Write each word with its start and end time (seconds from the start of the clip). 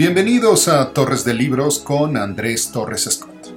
Bienvenidos 0.00 0.66
a 0.68 0.94
Torres 0.94 1.26
de 1.26 1.34
Libros 1.34 1.78
con 1.78 2.16
Andrés 2.16 2.72
Torres 2.72 3.06
Scott. 3.10 3.48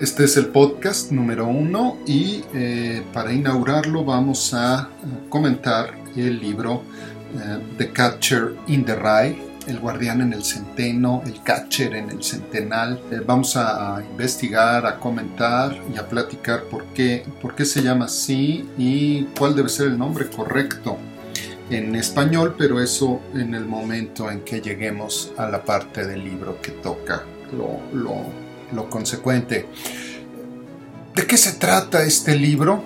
Este 0.00 0.22
es 0.22 0.36
el 0.36 0.46
podcast 0.46 1.10
número 1.10 1.48
uno 1.48 1.98
y 2.06 2.44
eh, 2.54 3.02
para 3.12 3.32
inaugurarlo 3.32 4.04
vamos 4.04 4.54
a 4.54 4.88
comentar 5.28 5.92
el 6.14 6.38
libro 6.38 6.84
eh, 7.34 7.58
The 7.76 7.90
Catcher 7.90 8.54
in 8.68 8.84
the 8.84 8.94
Rye, 8.94 9.42
El 9.66 9.80
guardián 9.80 10.20
en 10.20 10.32
el 10.32 10.44
centeno, 10.44 11.24
el 11.26 11.42
catcher 11.42 11.96
en 11.96 12.10
el 12.10 12.22
centenal. 12.22 13.00
Eh, 13.10 13.20
vamos 13.26 13.56
a 13.56 14.00
investigar, 14.12 14.86
a 14.86 14.96
comentar 15.00 15.76
y 15.92 15.98
a 15.98 16.08
platicar 16.08 16.62
por 16.70 16.84
qué, 16.94 17.26
por 17.42 17.56
qué 17.56 17.64
se 17.64 17.82
llama 17.82 18.04
así 18.04 18.64
y 18.78 19.24
cuál 19.36 19.56
debe 19.56 19.68
ser 19.68 19.88
el 19.88 19.98
nombre 19.98 20.30
correcto 20.30 20.98
en 21.70 21.94
español, 21.94 22.54
pero 22.58 22.82
eso 22.82 23.20
en 23.34 23.54
el 23.54 23.64
momento 23.64 24.30
en 24.30 24.40
que 24.40 24.60
lleguemos 24.60 25.32
a 25.36 25.48
la 25.48 25.64
parte 25.64 26.06
del 26.06 26.24
libro 26.24 26.60
que 26.60 26.72
toca 26.72 27.24
lo, 27.92 28.88
consecuente. 28.88 29.66
¿De 31.14 31.26
qué 31.26 31.36
se 31.36 31.52
trata 31.52 32.02
este 32.02 32.36
libro? 32.36 32.82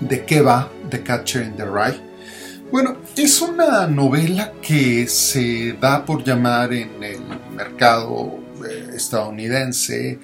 ¿De 0.00 0.24
qué 0.24 0.40
va 0.40 0.70
The 0.90 1.02
Catcher 1.02 1.44
in 1.44 1.56
the 1.56 1.64
Rye? 1.64 2.00
Bueno, 2.70 2.98
es 3.16 3.40
una 3.40 3.86
novela 3.86 4.52
que 4.60 5.06
se 5.06 5.72
da 5.80 6.04
por 6.04 6.22
llamar 6.22 6.72
en 6.72 7.02
el 7.02 7.20
mercado 7.56 8.38
eh, 8.68 8.90
estadounidense 8.94 10.18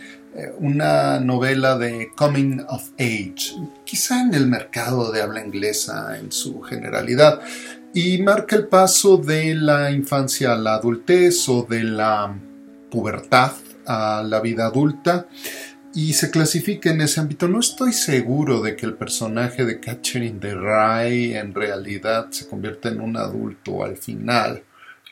una 0.59 1.21
novela 1.21 1.79
de 1.79 2.11
coming 2.17 2.61
of 2.69 2.91
age, 2.99 3.55
quizá 3.85 4.23
en 4.23 4.35
el 4.35 4.47
mercado 4.47 5.13
de 5.13 5.23
habla 5.23 5.45
inglesa 5.45 6.19
en 6.19 6.33
su 6.33 6.61
generalidad, 6.63 7.41
y 7.93 8.21
marca 8.23 8.57
el 8.57 8.67
paso 8.67 9.17
de 9.17 9.55
la 9.55 9.93
infancia 9.93 10.53
a 10.53 10.57
la 10.57 10.75
adultez 10.75 11.49
o 11.49 11.65
de 11.69 11.85
la 11.85 12.37
pubertad 12.91 13.53
a 13.87 14.23
la 14.25 14.41
vida 14.41 14.67
adulta 14.67 15.27
y 15.95 16.15
se 16.15 16.31
clasifica 16.31 16.91
en 16.91 17.03
ese 17.03 17.21
ámbito. 17.21 17.47
No 17.47 17.61
estoy 17.61 17.93
seguro 17.93 18.61
de 18.61 18.75
que 18.75 18.87
el 18.87 18.95
personaje 18.95 19.65
de 19.65 19.79
Catherine 19.79 20.41
de 20.41 20.55
Rye 20.55 21.39
en 21.39 21.55
realidad 21.55 22.29
se 22.31 22.49
convierta 22.49 22.89
en 22.89 23.01
un 23.01 23.17
adulto 23.17 23.85
al 23.85 23.97
final 23.97 24.65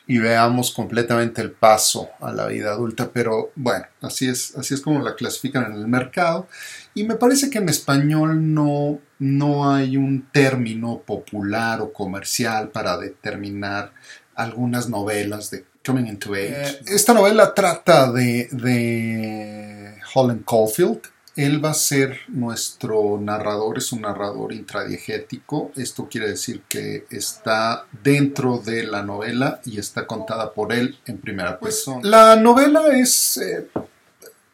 y 0.05 0.17
veamos 0.17 0.71
completamente 0.71 1.41
el 1.41 1.51
paso 1.51 2.09
a 2.19 2.33
la 2.33 2.47
vida 2.47 2.71
adulta, 2.71 3.11
pero 3.13 3.51
bueno, 3.55 3.85
así 4.01 4.27
es, 4.27 4.55
así 4.57 4.73
es 4.73 4.81
como 4.81 5.01
la 5.01 5.15
clasifican 5.15 5.71
en 5.71 5.73
el 5.73 5.87
mercado 5.87 6.47
y 6.93 7.05
me 7.05 7.15
parece 7.15 7.49
que 7.49 7.59
en 7.59 7.69
español 7.69 8.53
no, 8.53 8.99
no 9.19 9.71
hay 9.71 9.95
un 9.95 10.27
término 10.31 10.99
popular 10.99 11.81
o 11.81 11.93
comercial 11.93 12.69
para 12.69 12.97
determinar 12.97 13.93
algunas 14.35 14.89
novelas 14.89 15.51
de 15.51 15.65
Coming 15.85 16.07
into 16.07 16.33
Age. 16.33 16.47
Eh, 16.47 16.79
esta 16.87 17.13
novela 17.13 17.53
trata 17.53 18.11
de, 18.11 18.47
de 18.51 19.95
Holland 20.13 20.45
Caulfield, 20.45 21.01
él 21.35 21.63
va 21.63 21.71
a 21.71 21.75
ser 21.75 22.19
nuestro 22.27 23.19
narrador, 23.19 23.79
es 23.79 23.91
un 23.91 24.01
narrador 24.01 24.53
intradiegético. 24.53 25.71
Esto 25.75 26.07
quiere 26.07 26.29
decir 26.29 26.61
que 26.69 27.05
está 27.09 27.85
dentro 28.03 28.59
de 28.59 28.83
la 28.83 29.01
novela 29.01 29.59
y 29.65 29.79
está 29.79 30.05
contada 30.05 30.53
por 30.53 30.71
él 30.73 30.99
en 31.05 31.17
primera 31.17 31.59
pues, 31.59 31.75
persona. 31.75 32.07
La 32.07 32.35
novela 32.35 32.95
es 32.95 33.37
eh, 33.37 33.67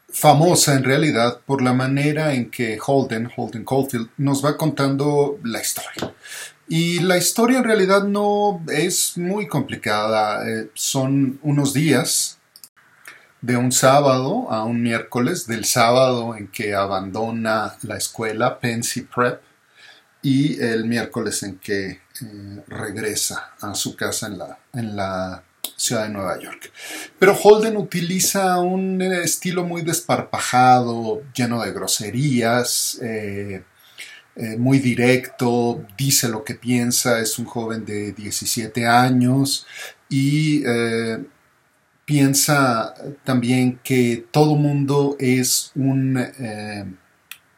famosa 0.09 0.75
en 0.75 0.85
realidad 0.85 1.41
por 1.45 1.61
la 1.61 1.73
manera 1.73 2.33
en 2.33 2.49
que 2.49 2.79
Holden, 2.83 3.29
Holden 3.35 3.65
Caulfield, 3.65 4.09
nos 4.17 4.43
va 4.43 4.55
contando 4.55 5.37
la 5.43 5.61
historia. 5.61 6.13
Y 6.69 6.99
la 6.99 7.17
historia 7.17 7.57
en 7.57 7.63
realidad 7.65 8.03
no 8.03 8.63
es 8.71 9.17
muy 9.17 9.47
complicada. 9.47 10.47
Eh, 10.47 10.69
son 10.75 11.39
unos 11.41 11.73
días 11.73 12.38
de 13.41 13.55
un 13.55 13.71
sábado 13.71 14.51
a 14.51 14.63
un 14.63 14.81
miércoles, 14.81 15.47
del 15.47 15.65
sábado 15.65 16.35
en 16.35 16.47
que 16.47 16.75
abandona 16.75 17.75
la 17.83 17.97
escuela, 17.97 18.59
Pensy 18.59 19.01
Prep, 19.01 19.41
y 20.21 20.61
el 20.61 20.85
miércoles 20.85 21.43
en 21.43 21.57
que 21.57 21.87
eh, 21.89 21.99
regresa 22.67 23.53
a 23.61 23.73
su 23.73 23.95
casa 23.95 24.27
en 24.27 24.37
la, 24.37 24.59
en 24.73 24.95
la 24.95 25.43
ciudad 25.77 26.03
de 26.03 26.09
Nueva 26.09 26.37
York. 26.39 26.71
Pero 27.17 27.33
Holden 27.33 27.77
utiliza 27.77 28.59
un 28.59 29.01
estilo 29.01 29.63
muy 29.63 29.81
desparpajado, 29.81 31.23
lleno 31.33 31.63
de 31.63 31.71
groserías, 31.71 32.99
eh, 33.01 33.63
eh, 34.35 34.57
muy 34.57 34.79
directo, 34.79 35.85
dice 35.97 36.27
lo 36.27 36.43
que 36.43 36.55
piensa, 36.55 37.19
es 37.19 37.39
un 37.39 37.45
joven 37.45 37.85
de 37.85 38.11
17 38.11 38.85
años 38.85 39.65
y 40.09 40.63
piensa 42.09 42.95
también 43.23 43.79
que 43.83 44.25
todo 44.31 44.55
mundo 44.55 45.15
es 45.19 45.71
un, 45.75 46.17
eh, 46.17 46.83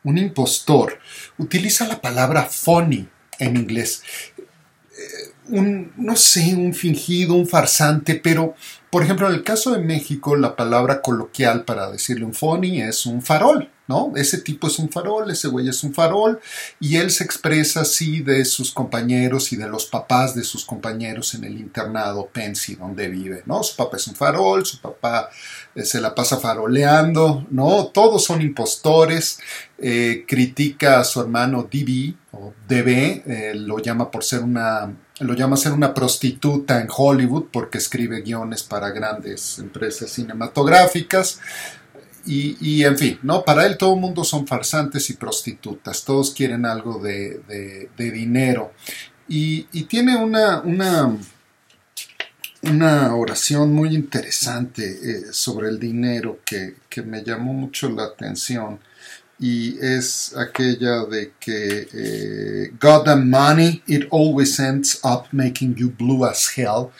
un 0.03 0.17
impostor. 0.17 0.99
Utiliza 1.37 1.87
la 1.87 2.01
palabra 2.01 2.43
funny 2.43 3.07
en 3.39 3.55
inglés. 3.55 4.03
Eh, 4.37 5.31
un, 5.47 5.93
no 5.95 6.17
sé, 6.17 6.53
un 6.53 6.73
fingido, 6.73 7.33
un 7.33 7.47
farsante, 7.47 8.15
pero 8.15 8.53
por 8.91 9.03
ejemplo 9.03 9.27
en 9.27 9.33
el 9.33 9.43
caso 9.43 9.71
de 9.71 9.79
México 9.79 10.35
la 10.35 10.55
palabra 10.55 11.01
coloquial 11.01 11.63
para 11.65 11.89
decirle 11.89 12.25
un 12.25 12.35
funny 12.35 12.81
es 12.81 13.07
un 13.07 13.21
farol. 13.23 13.69
Ese 14.15 14.37
tipo 14.39 14.67
es 14.67 14.79
un 14.79 14.89
farol, 14.89 15.29
ese 15.29 15.47
güey 15.47 15.67
es 15.67 15.83
un 15.83 15.93
farol, 15.93 16.39
y 16.79 16.97
él 16.97 17.11
se 17.11 17.23
expresa 17.23 17.81
así 17.81 18.21
de 18.21 18.45
sus 18.45 18.71
compañeros 18.71 19.51
y 19.51 19.57
de 19.57 19.67
los 19.67 19.85
papás 19.85 20.33
de 20.35 20.43
sus 20.43 20.65
compañeros 20.65 21.33
en 21.33 21.43
el 21.43 21.59
internado 21.59 22.27
Pensy, 22.27 22.75
donde 22.75 23.09
vive, 23.09 23.43
¿no? 23.45 23.63
Su 23.63 23.75
papá 23.75 23.97
es 23.97 24.07
un 24.07 24.15
farol, 24.15 24.65
su 24.65 24.79
papá 24.79 25.29
eh, 25.75 25.83
se 25.83 25.99
la 25.99 26.15
pasa 26.15 26.37
faroleando, 26.37 27.45
¿no? 27.49 27.87
Todos 27.87 28.23
son 28.23 28.41
impostores, 28.41 29.39
eh, 29.77 30.25
critica 30.27 30.99
a 30.99 31.03
su 31.03 31.19
hermano 31.19 31.63
DB, 31.63 32.15
o 32.31 32.53
DB, 32.67 33.23
eh, 33.25 33.53
lo 33.55 33.79
llama 33.79 34.09
por 34.09 34.23
ser 34.23 34.41
una 34.41 34.93
lo 35.21 35.35
llama 35.35 35.55
ser 35.55 35.73
una 35.73 35.93
prostituta 35.93 36.81
en 36.81 36.87
Hollywood 36.89 37.45
porque 37.53 37.77
escribe 37.77 38.21
guiones 38.21 38.63
para 38.63 38.80
grandes 38.89 39.59
empresas 39.59 40.09
cinematográficas. 40.11 41.39
Y, 42.25 42.83
en 42.83 42.97
fin, 42.97 43.19
¿no? 43.23 43.43
Para 43.43 43.65
él 43.65 43.77
todo 43.77 43.95
el 43.95 43.99
mundo 43.99 44.23
son 44.23 44.45
farsantes 44.45 45.09
y 45.09 45.13
prostitutas, 45.13 46.03
todos 46.03 46.31
quieren 46.31 46.65
algo 46.65 46.99
de, 46.99 47.89
dinero. 47.97 48.73
Y, 49.27 49.63
tiene 49.85 50.15
una, 50.17 50.61
una, 50.61 51.17
una, 52.63 53.15
oración 53.15 53.73
muy 53.73 53.95
interesante 53.95 54.83
eh, 54.83 55.23
sobre 55.31 55.69
el 55.69 55.79
dinero 55.79 56.39
que, 56.45 56.75
me 57.03 57.23
llamó 57.23 57.53
mucho 57.53 57.89
la 57.89 58.03
atención. 58.03 58.79
Y 59.39 59.79
es 59.79 60.35
aquella 60.37 61.05
de 61.05 61.33
que 61.39 61.87
eh, 61.91 62.73
God 62.79 63.09
and 63.09 63.31
money, 63.31 63.81
it 63.87 64.07
always 64.11 64.59
ends 64.59 64.99
up 65.03 65.25
making 65.31 65.73
you 65.73 65.89
blue 65.89 66.23
as 66.23 66.47
hell. 66.55 66.91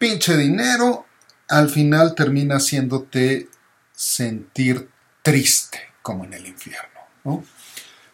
Pinche 0.00 0.34
dinero, 0.34 1.04
al 1.50 1.68
final 1.68 2.14
termina 2.14 2.56
haciéndote 2.56 3.50
sentir 3.92 4.88
triste 5.22 5.78
como 6.00 6.24
en 6.24 6.32
el 6.32 6.46
infierno. 6.46 7.44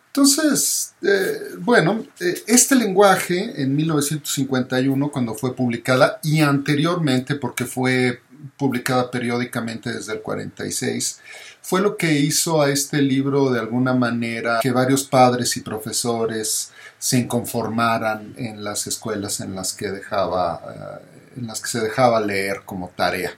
Entonces, 0.09 0.95
eh, 1.01 1.55
bueno, 1.61 2.05
eh, 2.19 2.43
este 2.49 2.75
lenguaje 2.75 3.63
en 3.63 3.77
1951, 3.77 5.13
cuando 5.13 5.37
fue 5.37 5.55
publicada, 5.55 6.19
y 6.25 6.41
anteriormente, 6.41 7.37
porque 7.37 7.67
fue 7.67 8.21
publicada 8.57 9.09
periódicamente 9.09 9.93
desde 9.93 10.15
el 10.15 10.23
46, 10.23 11.21
fue 11.63 11.83
lo 11.83 11.97
que 11.97 12.15
hizo 12.15 12.63
a 12.63 12.71
este 12.71 13.01
libro 13.01 13.51
de 13.51 13.61
alguna 13.61 13.95
manera 13.95 14.59
que 14.61 14.73
varios 14.73 15.05
padres 15.05 15.57
y 15.57 15.61
profesores 15.61 16.73
se 16.99 17.19
inconformaran 17.19 18.35
en 18.37 18.65
las 18.65 18.89
escuelas 18.89 19.39
en 19.39 19.55
las 19.55 19.73
que 19.73 19.93
dejaba, 19.93 20.63
eh, 20.69 21.16
en 21.37 21.47
las 21.47 21.61
que 21.61 21.69
se 21.69 21.81
dejaba 21.81 22.21
leer 22.21 22.63
como 22.65 22.89
tarea 22.89 23.33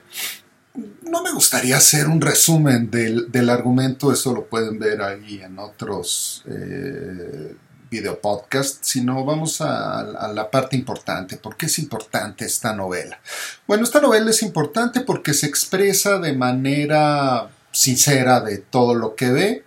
no 1.03 1.23
me 1.23 1.31
gustaría 1.31 1.77
hacer 1.77 2.07
un 2.07 2.21
resumen 2.21 2.89
del, 2.89 3.49
argumento, 3.49 4.11
eso 4.11 4.33
lo 4.33 4.45
pueden 4.45 4.79
ver 4.79 5.01
ahí 5.01 5.41
en 5.41 5.57
otros 5.59 6.43
eh, 6.47 7.55
video 7.89 8.19
podcasts, 8.19 8.79
sino 8.83 9.25
vamos 9.25 9.61
a, 9.61 10.29
la 10.33 10.51
parte 10.51 10.75
importante. 10.75 11.37
¿Por 11.37 11.57
qué 11.57 11.65
es 11.65 11.79
importante 11.79 12.45
esta 12.45 12.73
novela? 12.73 13.19
Bueno, 13.67 13.83
esta 13.83 13.99
novela 13.99 14.29
es 14.29 14.43
importante 14.43 15.01
porque 15.01 15.33
se 15.33 15.47
expresa 15.47 16.19
de 16.19 16.33
manera 16.33 17.49
sincera 17.71 18.41
de 18.41 18.59
todo 18.59 18.93
lo 18.93 19.15
que 19.15 19.31
ve. 19.31 19.63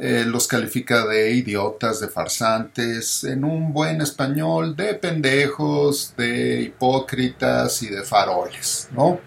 Eh, 0.00 0.24
los 0.26 0.48
califica 0.48 1.06
de 1.06 1.32
idiotas, 1.32 2.00
de 2.00 2.08
farsantes, 2.08 3.22
en 3.24 3.44
un 3.44 3.72
buen 3.72 4.00
español, 4.00 4.74
de 4.74 4.94
pendejos, 4.94 6.14
de 6.16 6.62
hipócritas 6.62 7.82
y 7.82 7.88
de 7.88 8.02
faroles, 8.02 8.88
¿no? 8.92 9.20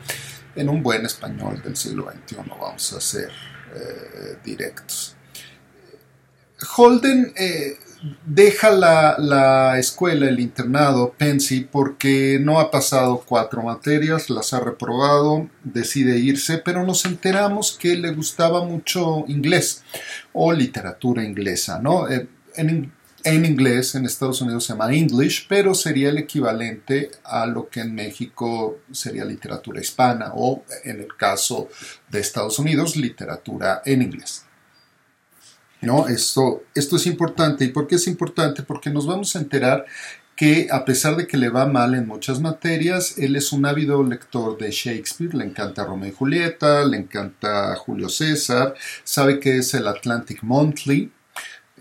en 0.55 0.69
un 0.69 0.83
buen 0.83 1.05
español 1.05 1.61
del 1.63 1.75
siglo 1.75 2.11
XXI, 2.11 2.37
vamos 2.59 2.93
a 2.93 3.01
ser 3.01 3.31
eh, 3.75 4.37
directos. 4.43 5.15
Holden 6.75 7.33
eh, 7.35 7.77
deja 8.25 8.69
la, 8.69 9.77
escuela, 9.79 10.27
el 10.27 10.39
internado, 10.39 11.13
Pensy, 11.17 11.61
porque 11.61 12.37
no 12.41 12.59
ha 12.59 12.69
pasado 12.69 13.23
cuatro 13.25 13.63
materias, 13.63 14.29
las 14.29 14.53
ha 14.53 14.59
reprobado, 14.59 15.49
decide 15.63 16.19
irse, 16.19 16.57
pero 16.57 16.85
nos 16.85 17.05
enteramos 17.05 17.77
que 17.79 17.95
le 17.95 18.11
gustaba 18.11 18.65
mucho 18.65 19.23
inglés 19.27 19.83
o 20.33 20.51
literatura 20.51 21.23
inglesa, 21.23 21.79
¿no? 21.79 22.09
Eh, 22.09 22.27
en, 22.55 22.91
en, 23.23 23.45
inglés, 23.45 23.95
en 23.95 24.05
Estados 24.05 24.41
Unidos 24.41 24.65
se 24.65 24.73
llama 24.73 24.93
English, 24.93 25.47
pero 25.47 25.73
sería 25.73 26.09
el 26.09 26.17
equivalente 26.17 27.09
a 27.23 27.45
lo 27.45 27.69
que 27.69 27.81
en 27.81 27.95
México 27.95 28.79
sería 28.91 29.23
literatura 29.23 29.79
hispana 29.79 30.31
o, 30.35 30.63
en 30.83 30.99
el 30.99 31.15
caso 31.15 31.69
de 32.09 32.19
Estados 32.19 32.59
Unidos, 32.59 32.97
literatura 32.97 33.81
en 33.85 34.01
inglés. 34.01 34.45
¿No? 35.83 36.07
Esto, 36.07 36.63
esto 36.73 36.95
es 36.95 37.05
importante. 37.05 37.65
¿Y 37.65 37.69
por 37.69 37.87
qué 37.87 37.95
es 37.95 38.07
importante? 38.07 38.63
Porque 38.63 38.89
nos 38.89 39.05
vamos 39.05 39.35
a 39.35 39.39
enterar 39.39 39.85
que 40.35 40.67
a 40.71 40.83
pesar 40.83 41.15
de 41.15 41.27
que 41.27 41.37
le 41.37 41.49
va 41.49 41.65
mal 41.65 41.93
en 41.93 42.07
muchas 42.07 42.39
materias, 42.39 43.17
él 43.17 43.35
es 43.35 43.51
un 43.51 43.65
ávido 43.65 44.03
lector 44.03 44.57
de 44.57 44.71
Shakespeare, 44.71 45.35
le 45.35 45.45
encanta 45.45 45.85
Romeo 45.85 46.09
y 46.09 46.13
Julieta, 46.13 46.83
le 46.85 46.97
encanta 46.97 47.75
Julio 47.75 48.09
César, 48.09 48.73
sabe 49.03 49.39
que 49.39 49.57
es 49.57 49.73
el 49.75 49.87
Atlantic 49.87 50.41
Monthly, 50.41 51.11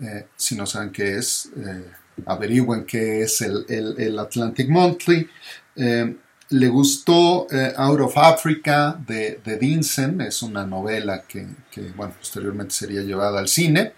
eh, 0.01 0.27
si 0.35 0.55
no 0.55 0.65
saben 0.65 0.91
qué 0.91 1.17
es, 1.17 1.49
eh, 1.57 1.91
averigüen 2.25 2.85
qué 2.85 3.23
es 3.23 3.41
el, 3.41 3.65
el, 3.69 4.19
Atlantic 4.19 4.69
Monthly. 4.69 5.27
Eh, 5.75 6.15
le 6.53 6.67
gustó 6.67 7.47
eh, 7.51 7.73
Out 7.75 8.01
of 8.01 8.17
Africa 8.17 8.95
de, 9.07 9.41
de 9.43 10.27
es 10.27 10.43
una 10.43 10.65
novela 10.65 11.23
que, 11.27 11.47
bueno, 11.95 12.13
posteriormente 12.19 12.73
sería 12.73 13.01
llevada 13.01 13.39
al 13.39 13.47
cine. 13.47 13.93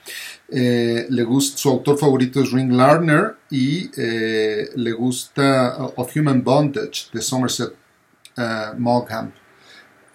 Eh, 0.50 1.06
le 1.10 1.24
gusta, 1.24 1.58
su 1.58 1.70
autor 1.70 1.98
favorito 1.98 2.42
es 2.42 2.52
Ring 2.52 2.72
Lardner 2.72 3.36
y 3.50 3.90
eh, 3.98 4.70
le 4.74 4.92
gusta 4.94 5.76
Of 5.98 6.16
Human 6.16 6.44
Bondage 6.44 7.08
de 7.12 7.22
Somerset 7.22 7.74
Maugham. 8.78 9.32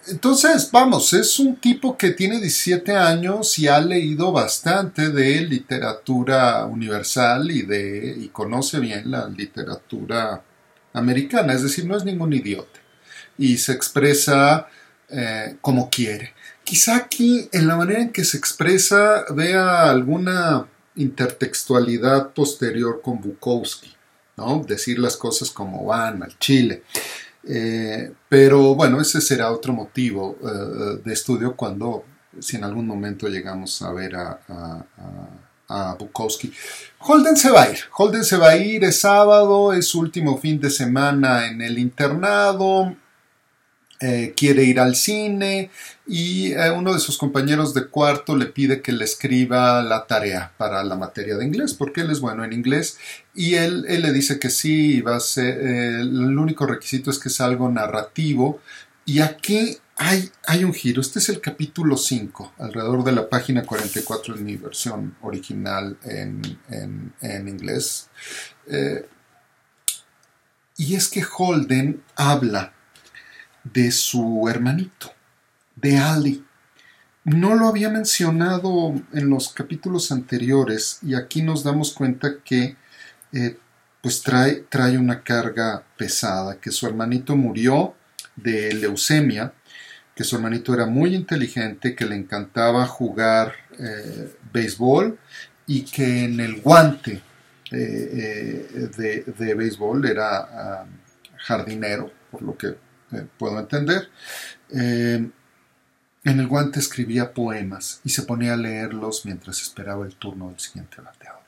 Entonces, 0.07 0.69
vamos, 0.71 1.13
es 1.13 1.37
un 1.37 1.57
tipo 1.57 1.95
que 1.95 2.09
tiene 2.09 2.39
17 2.39 2.95
años 2.95 3.59
y 3.59 3.67
ha 3.67 3.79
leído 3.79 4.31
bastante 4.31 5.09
de 5.11 5.41
literatura 5.41 6.65
universal 6.65 7.51
y, 7.51 7.61
de, 7.61 8.15
y 8.17 8.29
conoce 8.29 8.79
bien 8.79 9.11
la 9.11 9.27
literatura 9.27 10.43
americana, 10.93 11.53
es 11.53 11.63
decir, 11.63 11.85
no 11.85 11.95
es 11.95 12.03
ningún 12.03 12.33
idiota 12.33 12.79
y 13.37 13.57
se 13.57 13.71
expresa 13.73 14.67
eh, 15.09 15.57
como 15.61 15.89
quiere. 15.89 16.33
Quizá 16.63 16.95
aquí, 16.95 17.49
en 17.51 17.67
la 17.67 17.75
manera 17.75 18.01
en 18.01 18.11
que 18.11 18.23
se 18.23 18.37
expresa, 18.37 19.25
vea 19.33 19.89
alguna 19.89 20.67
intertextualidad 20.95 22.33
posterior 22.33 23.01
con 23.01 23.19
Bukowski, 23.19 23.93
¿no? 24.37 24.63
decir 24.67 24.99
las 24.99 25.17
cosas 25.17 25.49
como 25.49 25.85
van 25.85 26.23
al 26.23 26.37
chile. 26.37 26.83
Eh, 27.47 28.11
pero 28.29 28.75
bueno, 28.75 29.01
ese 29.01 29.19
será 29.19 29.51
otro 29.51 29.73
motivo 29.73 30.37
eh, 30.43 31.01
de 31.03 31.13
estudio 31.13 31.55
cuando, 31.55 32.05
si 32.39 32.57
en 32.57 32.63
algún 32.63 32.85
momento 32.85 33.27
llegamos 33.27 33.81
a 33.81 33.91
ver 33.91 34.15
a 34.15 34.39
a 34.47 34.85
Bukowski. 35.97 36.51
Holden 36.99 37.35
se 37.35 37.49
va 37.51 37.63
a 37.63 37.71
ir. 37.71 37.79
Holden 37.91 38.23
se 38.23 38.37
va 38.37 38.49
a 38.49 38.57
ir, 38.57 38.83
es 38.83 38.99
sábado, 38.99 39.73
es 39.73 39.87
su 39.87 39.99
último 39.99 40.37
fin 40.37 40.59
de 40.59 40.69
semana 40.69 41.47
en 41.47 41.61
el 41.61 41.79
internado. 41.79 42.95
Eh, 44.03 44.33
quiere 44.35 44.63
ir 44.63 44.79
al 44.79 44.95
cine 44.95 45.69
y 46.07 46.53
eh, 46.53 46.71
uno 46.71 46.91
de 46.91 46.99
sus 46.99 47.19
compañeros 47.19 47.75
de 47.75 47.85
cuarto 47.85 48.35
le 48.35 48.47
pide 48.47 48.81
que 48.81 48.91
le 48.91 49.05
escriba 49.05 49.83
la 49.83 50.07
tarea 50.07 50.53
para 50.57 50.83
la 50.83 50.95
materia 50.95 51.37
de 51.37 51.45
inglés, 51.45 51.75
porque 51.75 52.01
él 52.01 52.09
es 52.09 52.19
bueno 52.19 52.43
en 52.43 52.51
inglés 52.51 52.97
y 53.35 53.53
él, 53.53 53.83
le 53.83 54.11
dice 54.11 54.39
que 54.39 54.49
sí, 54.49 55.01
va 55.01 55.17
a 55.17 55.19
ser, 55.19 55.55
eh, 55.59 56.01
el 56.01 56.35
único 56.35 56.65
requisito 56.65 57.11
es 57.11 57.19
que 57.19 57.29
es 57.29 57.39
algo 57.41 57.69
narrativo 57.69 58.59
y 59.05 59.19
aquí 59.19 59.77
hay, 60.01 60.63
un 60.63 60.73
giro. 60.73 61.01
Este 61.01 61.19
es 61.19 61.29
el 61.29 61.41
capítulo 61.41 61.95
5, 61.95 62.53
alrededor 62.57 63.03
de 63.03 63.11
la 63.11 63.29
página 63.29 63.63
44 63.63 64.35
en 64.35 64.43
mi 64.43 64.55
versión 64.57 65.15
original 65.21 65.97
en, 66.03 67.47
inglés. 67.47 68.09
Eh, 68.67 69.07
y 70.77 70.95
es 70.95 71.07
que 71.07 71.23
Holden 71.23 72.03
habla 72.15 72.73
de 73.63 73.91
su 73.91 74.47
hermanito, 74.49 75.13
de 75.75 75.99
Ali. 75.99 76.43
No 77.23 77.53
lo 77.53 77.67
había 77.67 77.89
mencionado 77.89 78.95
en 79.13 79.29
los 79.29 79.53
capítulos 79.53 80.11
anteriores 80.11 80.97
y 81.03 81.13
aquí 81.13 81.43
nos 81.43 81.63
damos 81.63 81.93
cuenta 81.93 82.39
que 82.43 82.75
eh, 83.33 83.59
pues 84.01 84.23
trae, 84.23 84.65
trae 84.67 84.97
una 84.97 85.21
carga 85.21 85.83
pesada, 85.95 86.59
que 86.59 86.71
su 86.71 86.87
hermanito 86.87 87.35
murió 87.35 87.93
de 88.35 88.73
leucemia 88.73 89.53
que 90.15 90.23
su 90.23 90.35
hermanito 90.35 90.73
era 90.73 90.85
muy 90.85 91.15
inteligente, 91.15 91.95
que 91.95 92.05
le 92.05 92.15
encantaba 92.15 92.85
jugar 92.85 93.53
eh, 93.79 94.35
béisbol 94.51 95.17
y 95.67 95.83
que 95.83 96.25
en 96.25 96.39
el 96.39 96.61
guante 96.61 97.21
eh, 97.71 98.67
eh, 98.97 99.23
de, 99.37 99.53
béisbol 99.55 100.05
era 100.05 100.37
ah, 100.39 100.85
jardinero, 101.37 102.11
por 102.29 102.41
lo 102.41 102.57
que 102.57 102.75
puedo 103.37 103.59
entender. 103.59 104.09
en 104.69 105.33
el 106.23 106.47
guante 106.47 106.79
escribía 106.79 107.33
poemas 107.33 107.99
y 108.05 108.09
se 108.09 108.23
ponía 108.23 108.53
a 108.53 108.57
leerlos 108.57 109.25
mientras 109.25 109.61
esperaba 109.61 110.05
el 110.05 110.15
turno 110.15 110.49
del 110.49 110.59
siguiente 110.59 111.01
bateador. 111.01 111.41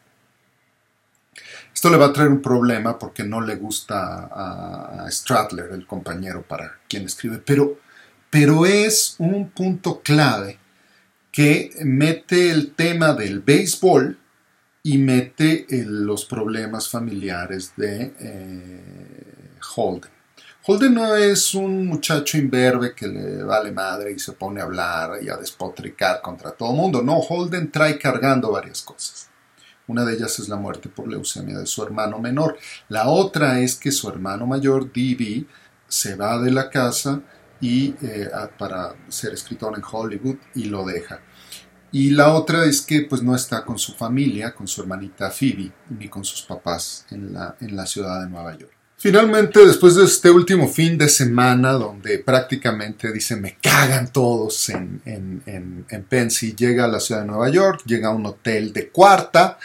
Esto 1.74 1.89
le 1.89 1.98
va 1.98 2.07
a 2.07 2.13
traer 2.13 2.30
un 2.30 2.42
problema 2.42 3.00
porque 3.00 3.24
no 3.24 3.42
le 3.42 3.56
gusta 3.56 4.30
a 4.31 5.12
Stradler, 5.12 5.71
el 5.71 5.86
compañero 5.86 6.42
para 6.44 6.80
quien 6.88 7.06
escribe, 7.06 7.38
pero 7.38 7.80
pero 8.33 8.65
es 8.65 9.13
un 9.19 9.51
punto 9.51 10.01
clave 10.01 10.57
que 11.31 11.69
mete 11.84 12.50
el 12.50 12.74
tema 12.74 13.13
del 13.13 13.41
béisbol 13.41 14.17
y 14.81 14.98
mete 14.98 15.67
eh, 15.69 15.86
los 15.86 16.25
problemas 16.25 16.89
familiares 16.89 17.74
de 17.77 18.12
eh, 18.19 19.60
Holden. 19.75 20.10
Holden 20.65 20.96
no 20.96 21.15
es 21.15 21.53
un 21.53 21.86
muchacho 21.86 22.39
imberbe 22.39 22.96
que 22.96 23.07
le 23.07 23.43
vale 23.43 23.72
madre 23.72 24.13
y 24.13 24.17
se 24.17 24.31
pone 24.31 24.62
a 24.62 24.63
hablar 24.63 25.22
y 25.22 25.29
a 25.29 25.38
despotricar 25.38 26.19
contra 26.24 26.53
todo 26.53 26.72
el 26.72 26.77
mundo. 26.77 27.03
No, 27.03 27.19
Holden 27.19 27.69
trae 27.69 28.00
cargando 28.00 28.51
varias 28.51 28.81
cosas. 28.81 29.29
Una 29.86 30.03
de 30.03 30.15
ellas 30.15 30.39
es 30.39 30.50
la 30.50 30.55
muerte 30.55 30.89
por 30.89 31.07
leucemia 31.07 31.60
de 31.60 31.67
su 31.67 31.84
hermano 31.84 32.17
menor. 32.17 32.57
La 32.89 33.10
otra 33.10 33.60
es 33.60 33.75
que 33.75 33.91
su 33.91 34.10
hermano 34.10 34.48
mayor, 34.48 34.91
D.B., 34.91 35.46
se 35.88 36.15
va 36.15 36.39
de 36.39 36.50
la 36.50 36.72
casa 36.72 37.22
y 37.62 37.95
eh, 38.01 38.29
para 38.57 38.95
ser 39.07 39.33
escritor 39.33 39.74
en 39.75 39.83
Hollywood 39.89 40.38
y 40.55 40.65
lo 40.65 40.86
deja. 40.86 41.22
Y 41.91 42.10
la 42.10 42.33
otra 42.33 42.65
es 42.65 42.81
que 42.81 43.01
pues 43.01 43.22
no 43.22 43.36
está 43.36 43.63
con 43.63 43.77
su 43.77 43.93
familia, 43.93 44.53
con 44.53 44.67
su 44.67 44.81
hermanita 44.81 45.29
Phoebe, 45.29 45.72
ni 45.89 46.10
con 46.10 46.25
sus 46.25 46.41
papás 46.41 47.05
en 47.12 47.33
la, 47.33 47.55
en 47.62 47.75
la 47.75 47.86
ciudad 47.86 48.22
de 48.22 48.29
Nueva 48.29 48.57
York. 48.57 48.74
Finalmente, 49.03 49.65
después 49.65 49.95
de 49.95 50.05
este 50.05 50.31
último 50.31 50.67
fin 50.67 50.98
de 50.98 51.10
semana, 51.10 51.74
donde 51.74 52.19
prácticamente 52.19 53.12
dice 53.12 53.36
me 53.36 53.57
cagan 53.62 54.13
todos 54.13 54.69
en, 54.69 55.01
en, 55.03 55.43
en, 55.45 55.86
en 55.89 56.03
Pensy, 56.05 56.55
llega 56.55 56.86
a 56.86 56.88
la 56.88 57.01
ciudad 57.01 57.22
de 57.22 57.27
Nueva 57.27 57.50
York, 57.50 57.81
llega 57.86 58.07
a 58.07 58.12
un 58.12 58.25
hotel 58.25 58.72
de 58.72 58.88
cuarta, 58.88 59.60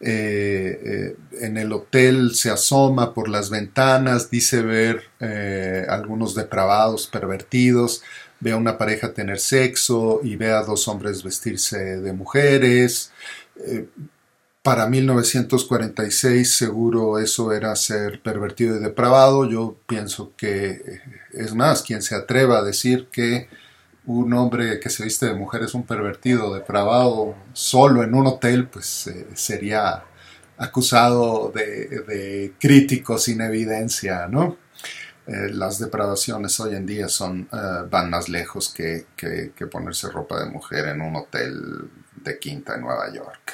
eh, 0.00 0.80
eh, 0.84 1.16
en 1.40 1.56
el 1.56 1.72
hotel 1.72 2.34
se 2.34 2.50
asoma 2.50 3.14
por 3.14 3.28
las 3.28 3.48
ventanas, 3.50 4.30
dice 4.30 4.62
ver 4.62 5.04
eh, 5.20 5.86
algunos 5.88 6.34
depravados, 6.34 7.06
pervertidos, 7.06 8.02
ve 8.40 8.52
a 8.52 8.56
una 8.56 8.76
pareja 8.76 9.14
tener 9.14 9.38
sexo 9.38 10.20
y 10.22 10.36
ve 10.36 10.50
a 10.50 10.62
dos 10.62 10.88
hombres 10.88 11.22
vestirse 11.22 12.00
de 12.00 12.12
mujeres. 12.12 13.12
para 14.62 14.86
1946 14.86 16.54
seguro 16.56 17.18
eso 17.18 17.52
era 17.52 17.76
ser 17.76 18.20
pervertido 18.22 18.76
y 18.76 18.80
depravado. 18.80 19.48
Yo 19.48 19.76
pienso 19.86 20.32
que 20.36 21.00
es 21.32 21.54
más, 21.54 21.82
quien 21.82 22.02
se 22.02 22.14
atreva 22.14 22.58
a 22.58 22.64
decir 22.64 23.08
que 23.12 23.48
un 24.06 24.32
hombre 24.34 24.80
que 24.80 24.90
se 24.90 25.04
viste 25.04 25.26
de 25.26 25.34
mujer 25.34 25.62
es 25.62 25.74
un 25.74 25.84
pervertido, 25.84 26.54
depravado, 26.54 27.34
solo 27.52 28.02
en 28.02 28.14
un 28.14 28.26
hotel, 28.26 28.68
pues 28.68 29.06
eh, 29.06 29.26
sería 29.34 30.04
acusado 30.58 31.52
de, 31.54 32.52
crítico 32.58 33.18
sin 33.18 33.40
evidencia, 33.40 34.28
¿no? 34.28 34.58
Eh, 35.26 35.48
las 35.50 35.78
depravaciones 35.78 36.60
hoy 36.60 36.74
en 36.74 36.84
día 36.84 37.08
son, 37.08 37.48
eh, 37.50 37.86
van 37.90 38.10
más 38.10 38.28
lejos 38.28 38.72
que, 38.74 39.06
que, 39.16 39.66
ponerse 39.66 40.10
ropa 40.10 40.38
de 40.38 40.50
mujer 40.50 40.88
en 40.88 41.00
un 41.00 41.16
hotel 41.16 41.88
de 42.16 42.38
quinta 42.38 42.74
en 42.74 42.82
Nueva 42.82 43.10
York. 43.10 43.52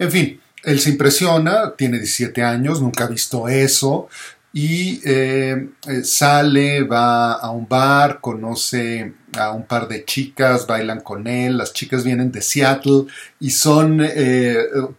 En 0.00 0.10
fin, 0.10 0.40
él 0.64 0.80
se 0.80 0.90
impresiona, 0.90 1.76
tiene 1.76 1.98
17 1.98 2.42
años, 2.42 2.82
nunca 2.82 3.04
ha 3.04 3.08
visto 3.08 3.48
eso, 3.48 4.08
y 4.52 5.00
eh, 5.04 5.68
eh, 5.86 6.04
sale, 6.04 6.82
va 6.82 7.34
a 7.34 7.50
un 7.50 7.68
bar, 7.68 8.20
conoce 8.20 9.12
a 9.38 9.52
un 9.52 9.66
par 9.66 9.86
de 9.86 10.04
chicas, 10.04 10.66
bailan 10.66 11.00
con 11.00 11.26
él, 11.26 11.58
las 11.58 11.72
chicas 11.74 12.04
vienen 12.04 12.32
de 12.32 12.40
Seattle 12.40 13.04
y 13.38 13.50
son, 13.50 14.00
eh, 14.02 14.56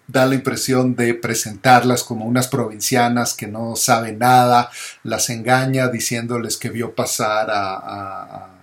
da 0.08 0.28
la 0.28 0.36
impresión 0.36 0.96
de 0.96 1.16
presentarlas 1.16 2.04
como 2.04 2.26
unas 2.26 2.48
provincianas 2.48 3.34
que 3.34 3.48
no 3.48 3.76
saben 3.76 4.20
nada, 4.20 4.70
las 5.04 5.30
engaña 5.32 5.88
diciéndoles 5.88 6.58
que 6.58 6.70
vio 6.70 6.94
pasar 6.94 7.50
a 7.50 8.57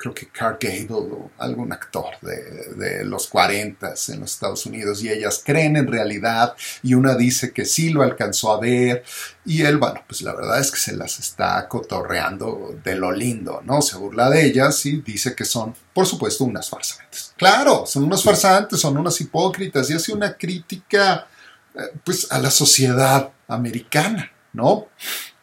creo 0.00 0.14
que 0.14 0.28
Clark 0.28 0.58
Gable 0.62 1.12
o 1.12 1.30
algún 1.36 1.74
actor 1.74 2.06
de, 2.22 3.04
los 3.04 3.26
40 3.26 3.94
en 4.08 4.20
los 4.20 4.32
Estados 4.32 4.64
Unidos 4.64 5.02
y 5.02 5.10
ellas 5.10 5.42
creen 5.44 5.76
en 5.76 5.86
realidad 5.86 6.54
y 6.82 6.94
una 6.94 7.14
dice 7.14 7.52
que 7.52 7.66
sí 7.66 7.90
lo 7.90 8.02
alcanzó 8.02 8.50
a 8.50 8.60
ver 8.60 9.04
y 9.44 9.60
él, 9.60 9.76
bueno, 9.76 10.02
pues 10.06 10.22
la 10.22 10.34
verdad 10.34 10.58
es 10.58 10.70
que 10.70 10.78
se 10.78 10.96
las 10.96 11.18
está 11.18 11.68
cotorreando 11.68 12.78
de 12.82 12.94
lo 12.94 13.12
lindo, 13.12 13.60
¿no? 13.66 13.82
Se 13.82 13.98
burla 13.98 14.30
de 14.30 14.46
ellas 14.46 14.86
y 14.86 15.02
dice 15.02 15.34
que 15.34 15.44
son, 15.44 15.74
por 15.92 16.06
supuesto, 16.06 16.44
unas 16.44 16.70
farsantes. 16.70 17.34
Claro, 17.36 17.84
son 17.84 18.04
unas 18.04 18.22
farsantes, 18.22 18.80
son 18.80 18.96
unas 18.96 19.20
hipócritas 19.20 19.90
y 19.90 19.94
hace 19.94 20.14
una 20.14 20.34
crítica, 20.34 21.26
eh, 21.74 21.92
pues, 22.02 22.26
a 22.32 22.38
la 22.38 22.50
sociedad 22.50 23.30
americana, 23.48 24.32
¿no? 24.54 24.88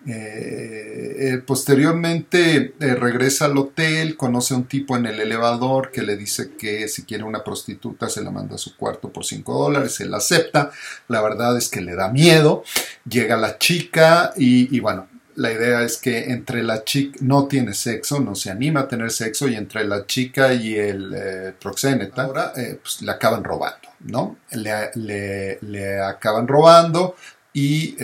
Eh, 0.09 1.15
eh, 1.19 1.37
posteriormente 1.39 2.73
eh, 2.79 2.95
regresa 2.95 3.45
al 3.45 3.57
hotel, 3.57 4.15
conoce 4.15 4.53
a 4.53 4.57
un 4.57 4.63
tipo 4.63 4.95
en 4.95 5.05
el 5.05 5.19
elevador 5.19 5.91
que 5.91 6.01
le 6.01 6.15
dice 6.15 6.51
que 6.57 6.87
si 6.87 7.03
quiere 7.03 7.25
una 7.25 7.43
prostituta 7.43 8.07
se 8.07 8.23
la 8.23 8.31
manda 8.31 8.55
a 8.55 8.57
su 8.57 8.77
cuarto 8.77 9.11
por 9.11 9.25
5 9.25 9.53
dólares, 9.53 9.99
él 9.99 10.13
acepta, 10.13 10.71
la 11.09 11.21
verdad 11.21 11.57
es 11.57 11.67
que 11.67 11.81
le 11.81 11.93
da 11.95 12.09
miedo, 12.09 12.63
llega 13.07 13.35
la 13.35 13.57
chica 13.57 14.31
y, 14.37 14.79
bueno, 14.79 15.09
la 15.35 15.51
idea 15.51 15.83
es 15.83 15.97
que 15.97 16.31
entre 16.31 16.63
la 16.63 16.85
chica 16.85 17.19
no 17.21 17.47
tiene 17.47 17.73
sexo, 17.73 18.21
no 18.21 18.33
se 18.33 18.49
anima 18.49 18.81
a 18.81 18.87
tener 18.87 19.11
sexo 19.11 19.49
y 19.49 19.55
entre 19.55 19.83
la 19.83 20.05
chica 20.05 20.53
y 20.53 20.75
el 20.75 21.53
proxeneta 21.59 22.23
ahora. 22.23 22.53
pues, 22.53 23.01
le 23.01 23.11
acaban 23.11 23.43
robando, 23.43 23.89
¿no? 24.05 24.37
Le, 24.53 25.59
le 25.61 25.99
acaban 25.99 26.47
robando 26.47 27.15
y 27.51 27.95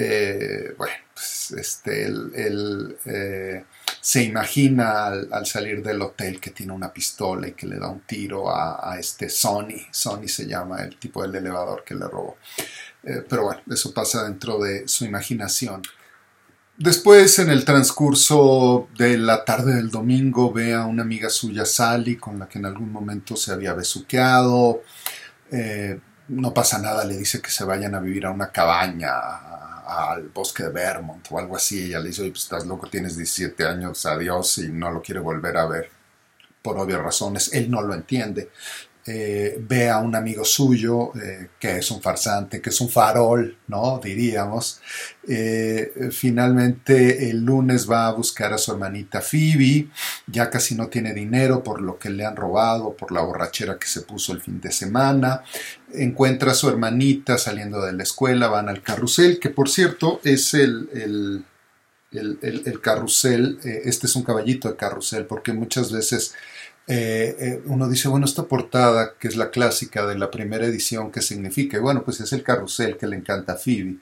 bueno 0.78 1.03
pues, 1.24 1.60
este, 1.60 2.06
él, 2.06 2.98
eh, 3.06 3.64
se 4.02 4.24
imagina 4.24 5.08
al, 5.08 5.46
salir 5.46 5.82
del 5.82 6.02
hotel 6.02 6.40
que 6.42 6.52
tiene 6.52 6.74
una 6.74 6.92
pistola 6.92 7.48
y 7.48 7.54
que 7.54 7.68
le 7.68 7.80
da 7.80 7.88
un 7.88 8.02
tiro 8.02 8.54
a, 8.54 8.98
este 9.00 9.30
Sony. 9.30 9.88
Sony 9.92 10.28
se 10.28 10.46
llama 10.46 10.84
el 10.84 10.98
tipo 10.98 11.22
del 11.22 11.36
elevador 11.36 11.84
que 11.86 11.96
le 11.96 12.08
robó. 12.08 12.38
Eh, 13.04 13.24
pero 13.28 13.44
bueno, 13.44 13.62
eso 13.72 13.94
pasa 13.94 14.26
dentro 14.26 14.60
de 14.60 14.88
su 14.88 15.06
imaginación. 15.06 15.82
Después, 16.78 17.40
en 17.40 17.50
el 17.50 17.64
transcurso 17.64 18.90
de 18.98 19.18
la 19.18 19.46
tarde 19.46 19.76
del 19.76 19.90
domingo, 19.90 20.52
ve 20.52 20.74
a 20.74 20.86
una 20.86 21.04
amiga 21.04 21.30
suya, 21.30 21.66
Sally, 21.66 22.18
con 22.18 22.40
la 22.40 22.50
que 22.50 22.60
en 22.60 22.66
algún 22.66 22.92
momento 22.92 23.36
se 23.38 23.54
había 23.54 23.74
besuqueado. 23.74 24.82
Eh, 25.52 26.00
no 26.30 26.54
pasa 26.54 26.80
nada, 26.80 27.04
le 27.06 27.18
dice 27.18 27.42
que 27.42 27.50
se 27.50 27.64
vayan 27.64 27.96
a 27.96 28.00
vivir 28.00 28.26
a 28.26 28.32
una 28.32 28.52
cabaña 28.52 29.12
al 29.86 30.30
bosque 30.30 30.64
de 30.64 30.70
Vermont 30.70 31.26
o 31.30 31.40
algo 31.40 31.56
así. 31.56 31.86
Ella 31.86 32.00
le 32.00 32.10
dice, 32.10 32.30
pues 32.30 32.44
estás 32.44 32.66
loco, 32.66 32.88
tienes 32.88 33.18
17 33.18 33.66
años, 33.66 34.06
adiós, 34.06 34.58
y 34.60 34.70
no 34.70 34.92
lo 34.92 35.02
quiere 35.02 35.20
volver 35.20 35.58
a 35.58 35.66
ver 35.66 35.90
por 36.62 36.78
obvias 36.80 37.02
razones. 37.02 37.54
Él 37.54 37.70
no 37.70 37.82
lo 37.82 37.94
entiende. 37.94 38.50
Eh, 39.06 39.58
ve 39.60 39.90
a 39.90 39.98
un 39.98 40.16
amigo 40.16 40.46
suyo 40.46 41.14
eh, 41.16 41.50
que 41.60 41.80
es 41.80 41.92
un 41.92 42.02
farsante, 42.02 42.62
que 42.62 42.70
es 42.70 42.80
un 42.80 42.88
farol, 42.88 43.58
¿no? 43.68 44.00
Diríamos. 44.02 44.80
Eh, 45.28 46.10
finalmente 46.12 47.30
el 47.30 47.44
lunes 47.44 47.90
va 47.90 48.08
a 48.08 48.14
buscar 48.14 48.54
a 48.54 48.58
su 48.58 48.72
hermanita 48.72 49.20
Phoebe, 49.20 49.90
ya 50.28 50.50
casi 50.50 50.76
no 50.76 50.88
tiene 50.88 51.14
dinero 51.14 51.64
por 51.64 51.82
lo 51.82 52.00
que 52.00 52.10
le 52.10 52.26
han 52.26 52.38
robado, 52.38 52.96
por 52.96 53.12
la 53.12 53.22
borrachera 53.22 53.78
que 53.78 53.88
se 53.88 54.02
puso 54.02 54.32
el 54.32 54.42
fin 54.42 54.62
de 54.62 54.72
semana. 54.72 55.44
Encuentra 55.94 56.52
a 56.52 56.56
su 56.56 56.70
hermanita 56.70 57.38
saliendo 57.38 57.82
de 57.82 57.92
la 57.92 58.04
escuela, 58.04 58.48
van 58.48 58.70
al 58.70 58.82
carrusel, 58.82 59.38
que 59.38 59.50
por 59.50 59.70
cierto 59.70 60.22
es 60.24 60.54
el, 60.54 60.90
el 60.94 61.46
el, 62.14 62.80
carrusel, 62.80 63.60
este 63.64 64.06
es 64.06 64.16
un 64.16 64.22
caballito 64.22 64.70
de 64.70 64.76
carrusel, 64.76 65.26
porque 65.26 65.52
muchas 65.52 65.92
veces 65.92 66.36
eh, 66.86 67.36
eh, 67.40 67.62
uno 67.66 67.88
dice, 67.88 68.10
bueno, 68.10 68.26
esta 68.26 68.44
portada, 68.44 69.14
que 69.18 69.30
es 69.30 69.38
la 69.38 69.52
clásica 69.52 70.06
de 70.06 70.18
la 70.18 70.30
primera 70.30 70.66
edición, 70.66 71.12
¿qué 71.12 71.22
significa? 71.22 71.80
bueno, 71.80 72.04
pues 72.04 72.20
es 72.20 72.34
el 72.34 72.44
carrusel 72.44 72.98
que 72.98 73.08
le 73.08 73.16
encanta 73.16 73.54
a 73.54 73.56
Phoebe 73.56 73.98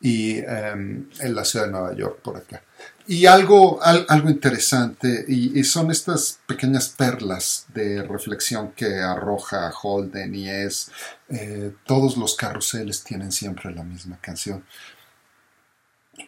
y 0.00 0.38
em, 0.38 1.08
en 1.18 1.34
la 1.34 1.44
ciudad 1.44 1.64
de 1.66 1.72
Nueva 1.72 1.94
York, 1.94 2.20
por 2.22 2.36
acá. 2.36 2.62
Y 3.08 3.26
algo, 3.26 3.80
algo 3.82 4.28
interesante, 4.28 5.24
y, 5.28 5.62
son 5.62 5.90
estas 5.92 6.40
pequeñas 6.46 6.88
perlas 6.88 7.66
de 7.72 8.02
reflexión 8.02 8.72
que 8.72 8.96
arroja 8.96 9.72
Holden, 9.80 10.34
y 10.34 10.50
es, 10.50 10.90
eh, 11.28 11.72
todos 11.86 12.16
los 12.16 12.34
carruseles 12.34 13.04
tienen 13.04 13.30
siempre 13.32 13.72
la 13.72 13.84
misma 13.84 14.18
canción 14.20 14.64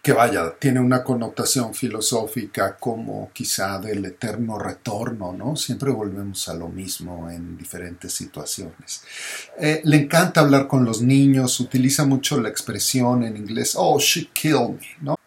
que 0.02 0.12
vaya, 0.12 0.54
tiene 0.59 0.80
una 0.80 1.02
connotación 1.02 1.75
filosófica 1.75 2.76
como 2.76 3.30
quizá 3.33 3.78
del 3.78 4.04
eterno 4.04 4.59
retorno, 4.59 5.33
¿no? 5.33 5.57
Siempre 5.57 5.90
volvemos 5.90 6.49
a 6.49 6.54
lo 6.54 6.68
mismo 6.68 7.30
en 7.30 7.57
diferentes 7.57 8.12
situaciones. 8.12 9.02
Eh, 9.59 9.80
le 9.85 9.97
encanta 9.97 10.40
hablar 10.40 10.68
con 10.68 10.85
los 10.85 11.02
niños, 11.02 11.61
utiliza 11.61 12.04
mucho 12.04 12.40
la 12.40 12.49
expresión 12.49 13.23
en 13.23 13.37
inglés, 13.37 13.75
oh, 13.76 13.99
she 13.99 14.28
killed 14.33 14.78
me, 14.80 14.87
¿no? 15.00 15.18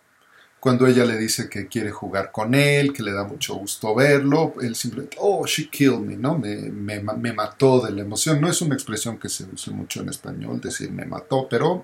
Cuando 0.62 0.86
ella 0.86 1.06
le 1.06 1.18
dice 1.18 1.50
que 1.50 1.68
quiere 1.68 1.90
jugar 1.90 2.32
con 2.32 2.54
él, 2.54 2.94
que 2.94 3.02
le 3.02 3.14
da 3.14 3.24
mucho 3.24 3.56
gusto 3.56 3.96
verlo, 3.96 4.54
él 4.62 4.76
simplemente, 4.76 5.18
oh, 5.20 5.44
she 5.48 5.68
killed 5.72 6.02
me, 6.02 6.16
¿no? 6.16 6.38
Me, 6.38 6.56
me, 6.56 7.02
me 7.02 7.34
mató 7.34 7.82
de 7.82 7.92
la 7.92 8.04
emoción. 8.04 8.40
No 8.40 8.48
es 8.48 8.62
una 8.62 8.76
expresión 8.76 9.18
que 9.18 9.28
se 9.28 9.46
use 9.46 9.72
mucho 9.72 10.02
en 10.02 10.10
español, 10.10 10.62
decir 10.62 10.92
me 10.92 11.06
mató, 11.06 11.48
pero 11.50 11.84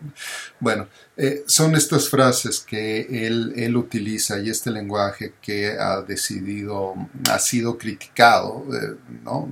bueno, 0.60 0.88
eh, 1.18 1.44
son 1.48 1.74
estas 1.74 2.08
frases 2.08 2.60
que 2.60 3.26
él, 3.26 3.52
él 3.56 3.76
utiliza 3.76 4.40
y 4.40 4.52
este 4.52 4.70
lenguaje 4.70 5.34
que 5.42 5.72
ha 5.72 6.04
decidido, 6.04 6.94
ha 7.32 7.40
sido 7.40 7.80
criticado, 7.80 8.64
eh, 8.72 8.96
¿no? 9.24 9.52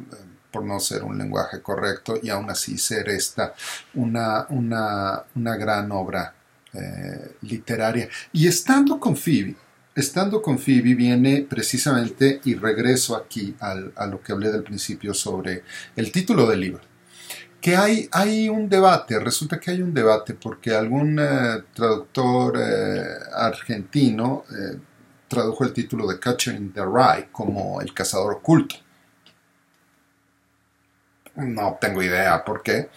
por 0.52 0.64
no 0.64 0.80
ser 0.80 1.04
un 1.04 1.18
lenguaje 1.18 1.64
correcto 1.64 2.20
y 2.22 2.30
aún 2.30 2.48
así 2.50 2.78
ser 2.78 3.10
esta 3.10 3.56
una, 3.96 4.46
una, 4.50 5.24
una 5.36 5.58
gran 5.58 5.92
obra 5.92 6.34
eh, 6.78 7.36
literaria. 7.42 8.10
Y 8.34 8.48
estando 8.48 9.00
con 9.00 9.16
Phoebe, 9.16 9.56
estando 9.96 10.42
con 10.42 10.58
Phoebe 10.60 10.96
viene 10.96 11.46
precisamente, 11.48 12.42
y 12.44 12.56
regreso 12.56 13.16
aquí 13.16 13.56
a 13.60 14.06
lo 14.06 14.22
que 14.22 14.34
hablé 14.34 14.52
del 14.52 14.64
principio 14.64 15.14
sobre 15.14 15.64
el 15.96 16.12
título 16.12 16.48
del 16.48 16.60
libro, 16.60 16.82
que 17.62 17.76
hay, 17.76 18.08
hay 18.12 18.48
un 18.50 18.70
debate, 18.70 19.20
resulta 19.20 19.60
que 19.60 19.72
hay 19.72 19.82
un 19.82 19.94
debate 19.94 20.36
porque 20.36 20.74
algún 20.74 21.18
eh, 21.20 21.64
traductor 21.74 22.60
eh, 22.60 23.04
argentino 23.34 24.44
tradujo 25.28 25.64
el 25.64 25.74
título 25.74 26.08
de 26.08 26.20
Catcher 26.20 26.56
in 26.56 26.72
the 26.72 26.82
Rye 26.86 27.30
como 27.32 27.82
El 27.82 27.94
cazador 27.94 28.34
oculto. 28.34 28.76
No 31.36 31.78
tengo 31.82 32.02
idea 32.02 32.44
por 32.46 32.62
qué. 32.64 32.90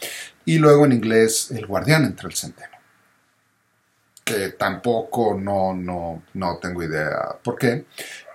Y 0.45 0.59
luego 0.59 0.87
en 0.87 0.93
inglés 0.93 1.51
El 1.51 1.67
guardián 1.67 2.05
entre 2.05 2.29
el 2.29 2.35
centeno 2.35 2.78
que 4.29 4.51
tampoco 4.51 5.39
no, 5.39 5.75
no, 5.75 6.23
no 6.35 6.59
tengo 6.59 6.83
idea 6.83 7.39
por 7.43 7.57
qué. 7.57 7.87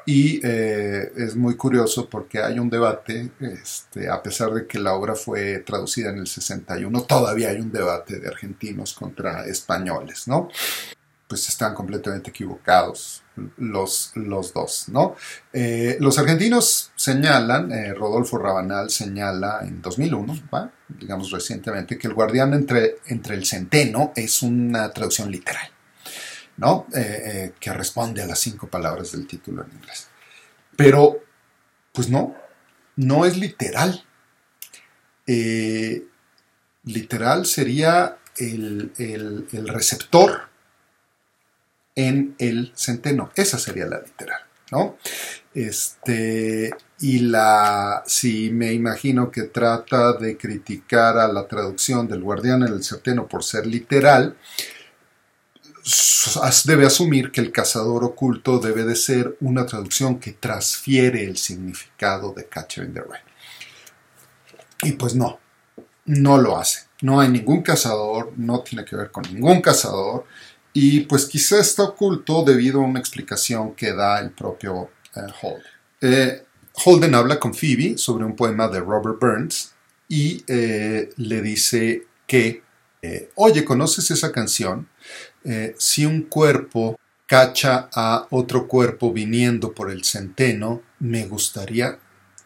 Y 0.05 0.41
eh, 0.43 1.11
es 1.15 1.35
muy 1.35 1.55
curioso 1.55 2.09
porque 2.09 2.41
hay 2.41 2.59
un 2.59 2.69
debate, 2.69 3.31
este, 3.39 4.09
a 4.09 4.21
pesar 4.21 4.51
de 4.51 4.67
que 4.67 4.79
la 4.79 4.93
obra 4.93 5.15
fue 5.15 5.59
traducida 5.59 6.09
en 6.09 6.17
el 6.17 6.27
61, 6.27 7.03
todavía 7.03 7.49
hay 7.49 7.61
un 7.61 7.71
debate 7.71 8.19
de 8.19 8.27
argentinos 8.27 8.93
contra 8.93 9.45
españoles, 9.45 10.27
¿no? 10.27 10.49
Pues 11.27 11.47
están 11.47 11.73
completamente 11.73 12.31
equivocados 12.31 13.23
los, 13.57 14.11
los 14.15 14.53
dos, 14.53 14.89
¿no? 14.89 15.15
Eh, 15.53 15.95
los 16.01 16.19
argentinos 16.19 16.91
señalan, 16.97 17.71
eh, 17.71 17.93
Rodolfo 17.93 18.37
Rabanal 18.37 18.89
señala 18.89 19.61
en 19.61 19.81
2001, 19.81 20.35
digamos 20.89 21.31
recientemente, 21.31 21.97
que 21.97 22.07
el 22.07 22.13
guardián 22.13 22.53
entre, 22.53 22.97
entre 23.07 23.35
el 23.35 23.45
centeno 23.45 24.11
es 24.17 24.43
una 24.43 24.91
traducción 24.91 25.31
literal. 25.31 25.72
¿No? 26.57 26.87
Eh, 26.95 26.99
eh, 26.99 27.53
que 27.59 27.73
responde 27.73 28.21
a 28.21 28.27
las 28.27 28.39
cinco 28.39 28.67
palabras 28.67 29.11
del 29.11 29.27
título 29.27 29.63
en 29.63 29.71
inglés. 29.77 30.07
Pero, 30.75 31.23
pues 31.91 32.09
no, 32.09 32.35
no 32.95 33.25
es 33.25 33.37
literal. 33.37 34.05
Eh, 35.25 36.03
literal 36.83 37.45
sería 37.45 38.17
el, 38.37 38.91
receptor 39.67 40.49
en 41.95 42.35
el 42.39 42.73
centeno. 42.75 43.31
Esa 43.35 43.57
sería 43.57 43.85
la 43.85 44.01
literal, 44.01 44.41
¿no? 44.71 44.97
Este, 45.53 46.71
y 46.99 47.19
la, 47.19 48.03
si 48.07 48.49
me 48.49 48.73
imagino 48.73 49.29
que 49.29 49.43
trata 49.43 50.13
de 50.13 50.37
criticar 50.37 51.17
a 51.17 51.27
la 51.27 51.47
traducción 51.47 52.07
del 52.07 52.23
guardián 52.23 52.63
en 52.63 52.73
el 52.73 52.83
centeno 52.83 53.27
por 53.27 53.43
ser 53.43 53.67
literal, 53.67 54.35
debe 56.65 56.85
asumir 56.85 57.31
que 57.31 57.41
el 57.41 57.51
cazador 57.51 58.03
oculto 58.03 58.59
debe 58.59 58.83
de 58.83 58.95
ser 58.95 59.37
una 59.41 59.65
traducción 59.65 60.19
que 60.19 60.31
transfiere 60.31 61.25
el 61.25 61.37
significado 61.37 62.33
de 62.33 62.47
Catcher 62.47 62.85
in 62.85 62.93
the 62.93 63.01
Rye. 63.01 63.33
Y 64.83 64.93
pues 64.93 65.15
no, 65.15 65.39
no 66.05 66.37
lo 66.37 66.57
hace. 66.57 66.87
No 67.01 67.19
hay 67.19 67.29
ningún 67.29 67.61
cazador, 67.61 68.33
no 68.37 68.61
tiene 68.61 68.85
que 68.85 68.95
ver 68.95 69.11
con 69.11 69.23
ningún 69.23 69.61
cazador. 69.61 70.25
Y 70.73 71.01
pues 71.01 71.25
quizá 71.25 71.59
está 71.59 71.83
oculto 71.83 72.43
debido 72.43 72.79
a 72.79 72.85
una 72.85 72.99
explicación 72.99 73.75
que 73.75 73.93
da 73.93 74.19
el 74.19 74.31
propio 74.31 74.89
eh, 75.15 75.19
Holden. 75.41 75.63
Eh, 76.01 76.45
Holden 76.85 77.15
habla 77.15 77.39
con 77.39 77.53
Phoebe 77.53 77.97
sobre 77.97 78.25
un 78.25 78.35
poema 78.35 78.67
de 78.67 78.79
Robert 78.79 79.19
Burns 79.19 79.73
y 80.07 80.43
eh, 80.47 81.09
le 81.17 81.41
dice 81.41 82.07
que, 82.25 82.63
oye, 83.35 83.63
¿conoces 83.63 84.09
esa 84.09 84.31
canción? 84.31 84.87
Si 85.77 86.05
un 86.05 86.23
cuerpo 86.23 86.99
cacha 87.25 87.89
a 87.93 88.27
otro 88.29 88.67
cuerpo 88.67 89.11
viniendo 89.11 89.73
por 89.73 89.91
el 89.91 90.03
centeno, 90.03 90.81
me 90.99 91.25
gustaría 91.25 91.99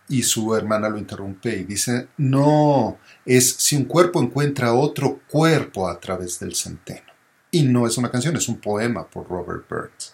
y 0.09 0.23
su 0.23 0.55
hermana 0.55 0.89
lo 0.89 0.97
interrumpe 0.97 1.55
y 1.55 1.63
dice, 1.63 2.07
no, 2.17 2.97
es 3.25 3.49
si 3.55 3.75
un 3.75 3.85
cuerpo 3.85 4.21
encuentra 4.21 4.73
otro 4.73 5.19
cuerpo 5.27 5.89
a 5.89 5.99
través 5.99 6.39
del 6.39 6.55
centeno. 6.55 7.11
Y 7.51 7.63
no 7.63 7.87
es 7.87 7.97
una 7.97 8.11
canción, 8.11 8.35
es 8.35 8.47
un 8.47 8.59
poema 8.59 9.07
por 9.07 9.27
Robert 9.27 9.67
Burns. 9.69 10.13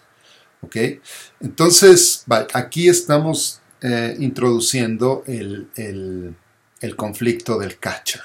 ¿Ok? 0.61 0.75
Entonces, 1.41 2.25
aquí 2.53 2.87
estamos 2.87 3.61
eh, 3.81 4.15
introduciendo 4.19 5.23
el, 5.27 6.35
conflicto 6.95 7.59
del 7.59 7.77
catcher. 7.77 8.21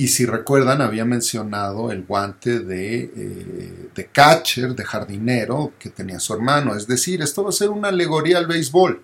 Y 0.00 0.08
si 0.08 0.24
recuerdan, 0.24 0.80
había 0.80 1.04
mencionado 1.04 1.92
el 1.92 2.04
guante 2.06 2.60
de, 2.60 3.02
eh, 3.02 3.90
de, 3.94 4.06
catcher, 4.06 4.74
de 4.74 4.82
jardinero, 4.82 5.74
que 5.78 5.90
tenía 5.90 6.18
su 6.18 6.32
hermano. 6.32 6.74
Es 6.74 6.86
decir, 6.86 7.20
esto 7.20 7.44
va 7.44 7.50
a 7.50 7.52
ser 7.52 7.68
una 7.68 7.88
alegoría 7.88 8.38
al 8.38 8.46
béisbol. 8.46 9.02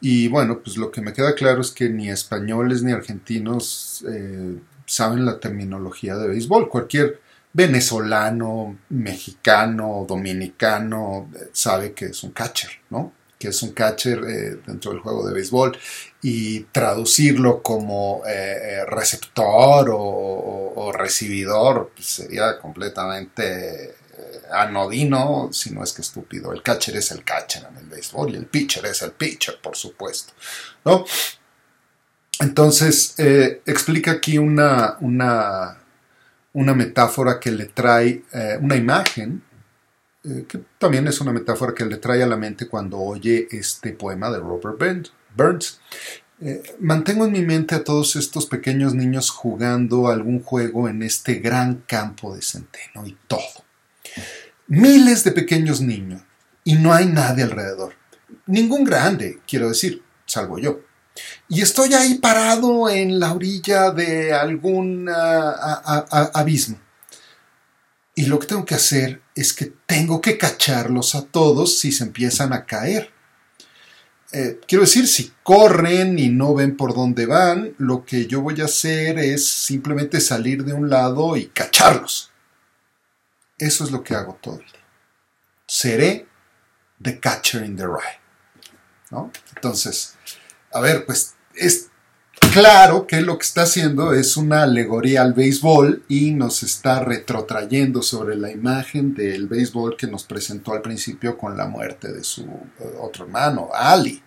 Y 0.00 0.26
bueno, 0.26 0.58
pues 0.58 0.76
lo 0.78 0.90
que 0.90 1.00
me 1.00 1.12
queda 1.12 1.36
claro 1.36 1.60
es 1.60 1.70
que 1.70 1.88
ni 1.88 2.10
españoles 2.10 2.82
ni 2.82 2.90
argentinos 2.90 4.04
eh, 4.08 4.58
saben 4.84 5.24
la 5.24 5.38
terminología 5.38 6.16
de 6.16 6.26
béisbol. 6.26 6.68
Cualquier 6.68 7.20
venezolano, 7.52 8.78
mexicano, 8.88 10.04
dominicano 10.08 11.30
eh, 11.36 11.50
sabe 11.52 11.92
que 11.92 12.06
es 12.06 12.24
un 12.24 12.32
catcher, 12.32 12.70
¿no? 12.90 13.12
Que 13.42 13.48
es 13.48 13.62
un 13.62 13.72
catcher 13.72 14.20
eh, 14.24 14.56
dentro 14.64 14.92
del 14.92 15.00
juego 15.00 15.26
de 15.26 15.34
béisbol 15.34 15.76
y 16.22 16.60
traducirlo 16.70 17.60
como 17.60 18.22
receptor 18.86 19.90
o, 19.92 20.92
recibidor 20.94 21.90
pues, 21.94 22.06
sería 22.06 22.60
completamente 22.60 23.96
anodino, 24.52 25.48
si 25.52 25.70
no 25.70 25.82
es 25.82 25.92
que 25.92 26.02
estúpido. 26.02 26.52
El 26.52 26.62
catcher 26.62 26.96
es 26.96 27.10
el 27.10 27.24
catcher 27.24 27.66
en 27.68 27.78
el 27.78 27.86
béisbol 27.86 28.32
y 28.32 28.36
el 28.36 28.46
pitcher 28.46 28.86
es 28.86 29.02
el 29.02 29.12
pitcher, 29.12 29.58
por 29.60 29.76
supuesto. 29.76 30.32
¿no? 30.84 31.04
Entonces, 32.40 33.14
eh, 33.18 33.62
explica 33.66 34.12
aquí 34.12 34.38
una, 34.38 34.96
una, 35.00 35.78
una, 36.52 36.74
metáfora 36.74 37.38
que 37.38 37.50
le 37.50 37.66
trae, 37.66 38.24
eh, 38.32 38.58
una 38.60 38.76
imagen, 38.76 39.42
eh, 40.24 40.44
que 40.48 40.60
también 40.78 41.06
es 41.08 41.20
una 41.20 41.32
metáfora 41.32 41.74
que 41.74 41.84
le 41.84 41.96
trae 41.96 42.22
a 42.22 42.26
la 42.26 42.36
mente 42.36 42.68
cuando 42.68 42.98
oye 42.98 43.48
este 43.50 43.92
poema 43.92 44.30
de 44.30 44.38
Robert 44.38 45.10
Burns. 45.36 45.80
mantengo 46.80 47.24
en 47.24 47.32
mi 47.32 47.42
mente 47.42 47.74
a 47.74 47.84
todos 47.84 48.16
estos 48.16 48.46
pequeños 48.46 48.94
niños 48.94 49.30
jugando 49.30 50.08
algún 50.08 50.42
juego 50.42 50.88
en 50.88 51.02
este 51.02 51.36
gran 51.36 51.84
campo 51.86 52.34
de 52.34 52.42
centeno 52.42 53.06
y 53.06 53.16
todo 53.26 53.62
miles 54.66 55.24
de 55.24 55.32
pequeños 55.32 55.80
niños 55.80 56.22
y 56.64 56.76
no 56.76 56.92
hay 56.92 57.06
nadie 57.06 57.44
alrededor. 57.44 57.94
Ningún 58.46 58.84
grande, 58.84 59.40
quiero 59.46 59.68
decir, 59.68 60.02
salvo 60.26 60.58
yo. 60.58 60.80
Y 61.48 61.60
estoy 61.60 61.92
ahí 61.92 62.14
parado 62.14 62.88
en 62.88 63.20
la 63.20 63.34
orilla 63.34 63.90
de 63.90 64.32
algún 64.32 65.10
abismo. 66.32 66.78
Y 68.14 68.26
lo 68.26 68.38
que 68.38 68.46
tengo 68.46 68.64
que 68.64 68.74
hacer 68.74 69.21
es 69.34 69.52
que 69.52 69.72
tengo 69.86 70.20
que 70.20 70.38
cacharlos 70.38 71.14
a 71.14 71.24
todos 71.24 71.78
si 71.78 71.92
se 71.92 72.04
empiezan 72.04 72.52
a 72.52 72.66
caer. 72.66 73.10
Eh, 74.32 74.60
quiero 74.66 74.84
decir, 74.84 75.06
si 75.06 75.32
corren 75.42 76.18
y 76.18 76.30
no 76.30 76.54
ven 76.54 76.76
por 76.76 76.94
dónde 76.94 77.26
van, 77.26 77.74
lo 77.78 78.04
que 78.04 78.26
yo 78.26 78.40
voy 78.40 78.60
a 78.60 78.64
hacer 78.64 79.18
es 79.18 79.46
simplemente 79.46 80.20
salir 80.20 80.64
de 80.64 80.72
un 80.72 80.88
lado 80.88 81.36
y 81.36 81.46
cacharlos. 81.46 82.30
Eso 83.58 83.84
es 83.84 83.90
lo 83.90 84.02
que 84.02 84.14
hago 84.14 84.38
todo 84.40 84.54
el 84.54 84.66
día. 84.66 84.80
Seré 85.66 86.26
the 87.00 87.20
catcher 87.20 87.62
in 87.64 87.76
the 87.76 87.84
rye. 87.84 88.20
¿no? 89.10 89.30
Entonces, 89.54 90.14
a 90.72 90.80
ver, 90.80 91.04
pues 91.04 91.34
es 91.54 91.90
claro 92.52 93.06
que 93.06 93.22
lo 93.22 93.38
que 93.38 93.44
está 93.44 93.62
haciendo 93.62 94.12
es 94.12 94.36
una 94.36 94.62
alegoría 94.62 95.22
al 95.22 95.32
béisbol 95.32 96.04
y 96.08 96.32
nos 96.32 96.62
está 96.62 97.00
retrotrayendo 97.00 98.02
sobre 98.02 98.36
la 98.36 98.50
imagen 98.50 99.14
del 99.14 99.48
béisbol 99.48 99.96
que 99.96 100.06
nos 100.06 100.24
presentó 100.24 100.72
al 100.74 100.82
principio 100.82 101.38
con 101.38 101.56
la 101.56 101.66
muerte 101.66 102.12
de 102.12 102.22
su 102.22 102.42
eh, 102.42 102.96
otro 103.00 103.24
hermano, 103.24 103.70
Ali. 103.72 104.22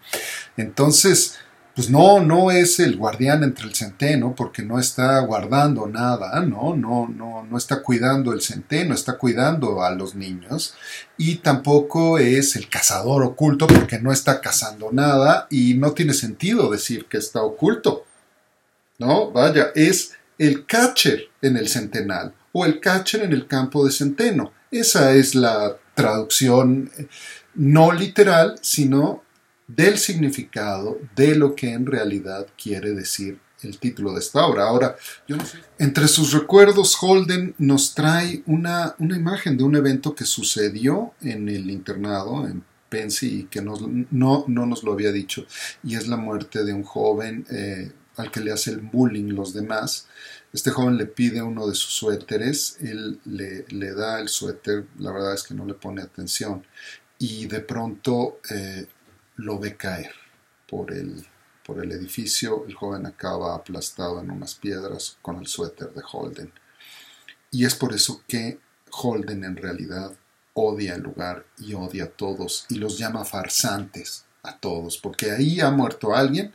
Entonces, 0.58 1.38
pues 1.76 1.90
no, 1.90 2.22
no 2.22 2.52
es 2.52 2.80
el 2.80 2.96
guardián 2.96 3.44
entre 3.44 3.66
el 3.66 3.76
centeno, 3.76 4.34
porque 4.34 4.64
no 4.64 4.80
está 4.80 5.20
guardando 5.20 5.88
nada, 5.88 6.40
no, 6.40 6.74
no, 6.76 7.08
no, 7.10 7.44
no 7.44 7.58
está 7.58 7.84
cuidando 7.84 8.32
el 8.32 8.42
centeno, 8.42 8.96
está 8.96 9.18
cuidando 9.18 9.84
a 9.84 9.92
los 9.92 10.16
niños, 10.16 10.74
y 11.18 11.36
tampoco 11.36 12.18
es 12.18 12.56
el 12.56 12.70
cazador 12.70 13.24
oculto, 13.24 13.68
porque 13.68 14.00
no 14.00 14.14
está 14.14 14.40
cazando 14.40 14.90
nada, 14.94 15.48
y 15.50 15.74
no 15.74 15.92
tiene 15.92 16.14
sentido 16.14 16.72
decir 16.72 17.08
que 17.08 17.18
está 17.18 17.44
oculto. 17.44 18.06
No, 18.98 19.32
vaya, 19.32 19.72
es 19.76 20.14
el 20.38 20.66
catcher 20.66 21.30
en 21.42 21.58
el 21.58 21.68
centenal, 21.68 22.34
o 22.52 22.66
el 22.66 22.80
catcher 22.80 23.24
en 23.24 23.34
el 23.34 23.48
campo 23.48 23.86
de 23.86 23.92
centeno. 23.92 24.54
Esa 24.72 25.14
es 25.14 25.36
la 25.36 25.78
traducción 25.94 26.92
eh, 26.98 27.08
no 27.56 27.92
literal, 27.92 28.56
sino 28.62 29.24
del 29.68 29.98
significado 29.98 31.00
de 31.16 31.36
lo 31.36 31.56
que 31.56 31.74
en 31.74 31.86
realidad 31.86 32.48
quiere 32.62 32.92
decir 32.92 33.40
el 33.62 33.80
título 33.80 34.14
de 34.14 34.20
esta 34.20 34.46
obra. 34.46 34.66
Ahora, 34.66 34.96
yo 35.28 35.38
no 35.38 35.46
sé. 35.46 35.60
Entre 35.80 36.08
sus 36.08 36.34
recuerdos, 36.34 36.96
Holden 37.02 37.56
nos 37.58 37.96
trae 37.96 38.44
una, 38.46 38.96
una, 39.00 39.18
imagen 39.18 39.58
de 39.58 39.64
un 39.64 39.76
evento 39.76 40.14
que 40.14 40.26
sucedió 40.26 41.14
en 41.22 41.50
el 41.50 41.70
internado, 41.72 42.48
en 42.48 42.64
Pensy, 42.90 43.40
y 43.40 43.44
que 43.46 43.62
no, 43.62 43.76
no, 44.12 44.46
nos 44.48 44.84
lo 44.84 44.94
había 44.94 45.12
dicho, 45.12 45.46
y 45.84 45.96
es 45.96 46.08
la 46.08 46.18
muerte 46.18 46.64
de 46.64 46.74
un 46.74 46.84
joven 46.84 47.46
eh, 47.50 47.92
al 48.18 48.32
que 48.32 48.40
le 48.40 48.52
hace 48.52 48.72
el 48.72 48.80
bullying 48.80 49.34
los 49.34 49.54
demás. 49.54 50.08
Este 50.54 50.72
joven 50.72 50.98
le 50.98 51.06
pide 51.06 51.42
uno 51.42 51.68
de 51.68 51.76
sus 51.76 51.94
suéteres, 51.94 52.78
él 52.82 53.20
le, 53.26 53.66
le 53.70 53.94
da 53.94 54.20
el 54.20 54.30
suéter, 54.30 54.86
la 55.00 55.12
verdad 55.12 55.34
es 55.34 55.44
que 55.44 55.54
no 55.54 55.66
le 55.66 55.74
pone 55.74 56.02
atención, 56.02 56.66
y 57.18 57.48
de 57.48 57.60
pronto 57.62 58.40
eh, 58.50 58.88
lo 59.38 59.60
ve 59.60 59.76
caer 59.76 60.14
por 60.68 60.94
el, 60.94 61.26
por 61.66 61.84
el 61.84 61.92
edificio. 61.92 62.66
El 62.68 62.74
joven 62.74 63.06
acaba 63.06 63.56
aplastado 63.56 64.22
en 64.22 64.32
unas 64.32 64.56
piedras 64.56 65.18
con 65.22 65.38
el 65.38 65.48
suéter 65.48 65.94
de 65.94 66.04
Holden. 66.10 66.52
Y 67.52 67.66
es 67.66 67.76
por 67.76 67.94
eso 67.94 68.24
que 68.28 68.60
Holden 68.92 69.44
en 69.44 69.58
realidad 69.58 70.14
odia 70.54 70.96
el 70.96 71.02
lugar 71.02 71.46
y 71.58 71.74
odia 71.74 72.06
a 72.06 72.10
todos 72.10 72.66
y 72.70 72.76
los 72.76 72.98
llama 72.98 73.26
farsantes 73.26 74.26
a 74.42 74.58
todos, 74.58 74.98
porque 74.98 75.32
ahí 75.32 75.60
ha 75.60 75.70
muerto 75.70 76.16
alguien 76.16 76.54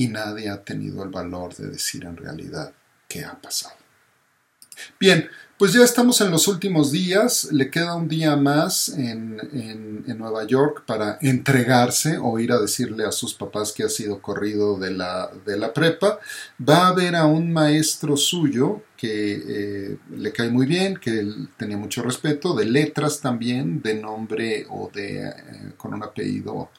y 0.00 0.08
nadie 0.08 0.48
ha 0.48 0.64
tenido 0.64 1.04
el 1.04 1.10
valor 1.10 1.54
de 1.54 1.68
decir 1.68 2.06
en 2.06 2.16
realidad 2.16 2.72
qué 3.06 3.22
ha 3.22 3.38
pasado. 3.38 3.74
Bien, 4.98 5.28
pues 5.58 5.74
ya 5.74 5.84
estamos 5.84 6.22
en 6.22 6.30
los 6.30 6.48
últimos 6.48 6.90
días, 6.90 7.48
le 7.52 7.70
queda 7.70 7.96
un 7.96 8.08
día 8.08 8.34
más 8.34 8.88
en, 8.96 9.36
Nueva 10.18 10.44
York 10.46 10.84
para 10.86 11.18
entregarse 11.20 12.18
o 12.18 12.38
ir 12.38 12.52
a 12.52 12.60
decirle 12.60 13.04
a 13.04 13.12
sus 13.12 13.32
papás 13.34 13.72
que 13.72 13.84
ha 13.84 13.88
sido 13.88 14.20
corrido 14.20 14.78
de 14.78 14.90
la, 14.90 15.30
de 15.46 15.58
la 15.58 15.72
prepa. 15.72 16.18
Va 16.66 16.88
a 16.88 16.92
ver 16.92 17.16
a 17.16 17.26
un 17.26 17.52
maestro 17.52 18.16
suyo 18.16 18.82
que 18.96 19.42
eh, 19.48 19.98
le 20.16 20.32
cae 20.32 20.50
muy 20.50 20.66
bien, 20.66 20.96
que 20.96 21.20
él 21.20 21.48
tenía 21.56 21.76
mucho 21.76 22.02
respeto, 22.02 22.54
de 22.54 22.66
letras 22.66 23.20
también, 23.20 23.80
de 23.82 23.94
nombre 23.94 24.66
o 24.68 24.90
de 24.92 25.28
eh, 25.28 25.34
con 25.76 25.94
un 25.94 26.02
apellido 26.02 26.70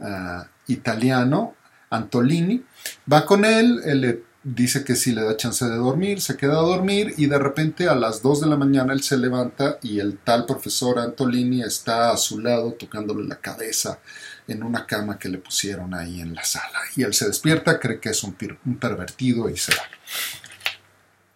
ah, 0.00 0.46
italiano, 0.66 1.54
Antolini. 1.92 2.64
Va 3.10 3.24
con 3.24 3.44
él, 3.44 3.80
él 3.84 4.00
le 4.00 4.22
dice 4.42 4.82
que 4.82 4.96
si 4.96 5.12
le 5.12 5.22
da 5.22 5.36
chance 5.36 5.64
de 5.64 5.76
dormir, 5.76 6.20
se 6.20 6.36
queda 6.36 6.54
a 6.54 6.62
dormir 6.62 7.14
y 7.16 7.26
de 7.26 7.38
repente 7.38 7.88
a 7.88 7.94
las 7.94 8.22
2 8.22 8.40
de 8.40 8.46
la 8.48 8.56
mañana 8.56 8.92
él 8.92 9.02
se 9.02 9.16
levanta 9.16 9.78
y 9.82 10.00
el 10.00 10.18
tal 10.18 10.46
profesor 10.46 10.98
Antolini 10.98 11.62
está 11.62 12.10
a 12.10 12.16
su 12.16 12.40
lado 12.40 12.72
tocándole 12.72 13.24
la 13.28 13.36
cabeza 13.36 14.00
en 14.48 14.62
una 14.64 14.86
cama 14.86 15.18
que 15.18 15.28
le 15.28 15.38
pusieron 15.38 15.94
ahí 15.94 16.20
en 16.20 16.34
la 16.34 16.44
sala. 16.44 16.80
Y 16.96 17.02
él 17.02 17.14
se 17.14 17.26
despierta, 17.26 17.78
cree 17.78 18.00
que 18.00 18.10
es 18.10 18.24
un, 18.24 18.34
pervertido 18.34 19.48
y 19.48 19.56
se 19.56 19.72
va. 19.72 19.82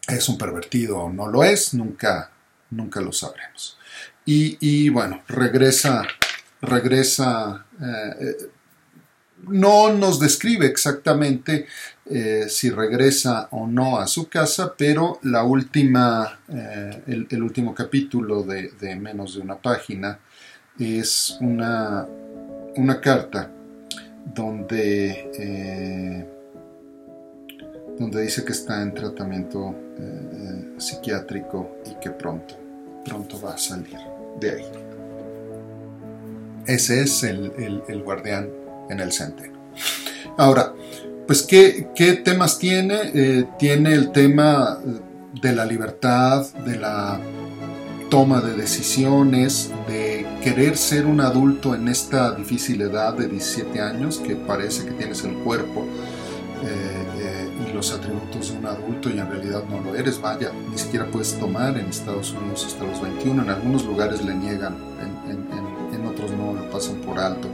¿Es 0.09 0.29
un 0.29 0.39
pervertido 0.39 0.99
o 0.99 1.13
no 1.13 1.29
lo 1.29 1.45
es? 1.45 1.75
Nunca, 1.75 2.33
nunca 2.71 3.01
lo 3.01 3.13
sabremos. 3.13 3.79
y, 4.25 4.89
bueno, 4.89 5.23
regresa, 5.29 6.03
regresa, 6.61 7.65
eh, 7.81 8.37
no 9.49 9.93
nos 9.93 10.19
describe 10.19 10.67
exactamente 10.67 11.67
eh, 12.07 12.47
si 12.49 12.71
regresa 12.71 13.49
o 13.51 13.67
no 13.67 13.99
a 13.99 14.07
su 14.07 14.29
casa, 14.29 14.75
pero 14.77 15.19
la 15.23 15.45
última, 15.45 16.41
el, 16.49 17.27
el, 17.29 17.43
último 17.43 17.75
capítulo 17.75 18.43
de, 18.43 18.97
menos 18.97 19.35
de 19.35 19.41
una 19.41 19.57
página 19.57 20.19
es 20.79 21.37
una, 21.41 22.07
una 22.77 23.01
carta 23.01 23.51
donde 24.35 26.35
donde 27.99 28.23
dice 28.23 28.45
que 28.45 28.53
está 28.53 28.83
en 28.83 28.95
tratamiento 28.95 29.75
eh, 29.99 30.01
eh, 30.01 30.75
psiquiátrico 30.79 31.79
y 31.87 31.95
que 32.01 32.11
pronto, 32.11 32.55
pronto 33.05 33.41
va 33.41 33.55
a 33.55 33.59
salir 33.59 33.99
de 34.39 34.51
ahí. 34.51 34.65
Ese 36.67 37.03
es 37.03 37.23
el, 37.23 38.03
guardián 38.05 38.51
en 38.91 39.01
el 39.01 39.13
centeno. 39.13 39.59
Ahora, 40.37 40.73
pues, 41.27 41.43
¿qué, 41.43 42.23
temas 42.25 42.59
tiene? 42.59 42.97
Eh, 43.15 43.45
tiene 43.59 43.95
el 43.95 44.13
tema 44.13 44.79
de 45.41 45.53
la 45.55 45.65
libertad, 45.65 46.47
de 46.65 46.79
la 46.79 47.21
toma 48.11 48.41
de 48.41 48.55
decisiones, 48.55 49.71
de 49.89 50.27
querer 50.43 50.77
ser 50.77 51.07
un 51.07 51.21
adulto 51.21 51.75
en 51.75 51.89
esta 51.89 52.33
difícil 52.33 52.81
edad 52.83 53.15
de 53.15 53.27
17 53.27 53.81
años, 53.81 54.19
que 54.19 54.37
parece 54.37 54.85
que 54.85 54.93
tienes 54.93 55.25
el 55.25 55.35
cuerpo 55.35 55.87
los 57.77 57.93
atributos 57.93 58.51
de 58.51 58.59
un 58.59 58.67
adulto 58.67 59.11
y 59.11 59.19
en 59.19 59.31
realidad 59.31 59.63
no 59.69 59.81
lo 59.81 59.95
eres. 59.95 60.21
Vaya, 60.21 60.51
ni 60.71 60.79
siquiera 60.79 61.07
puedes 61.07 61.39
tomar 61.39 61.77
en 61.79 61.87
Estados 61.87 62.33
Unidos 62.33 62.65
hasta 62.67 62.85
los 62.85 63.01
21. 63.01 63.43
En 63.43 63.51
algunos 63.51 63.85
lugares 63.85 64.25
le 64.25 64.35
niegan, 64.35 64.75
en, 65.29 66.07
otros 66.07 66.31
no 66.31 66.55
lo 66.55 66.71
pasan 66.71 66.97
por 66.97 67.19
alto. 67.19 67.49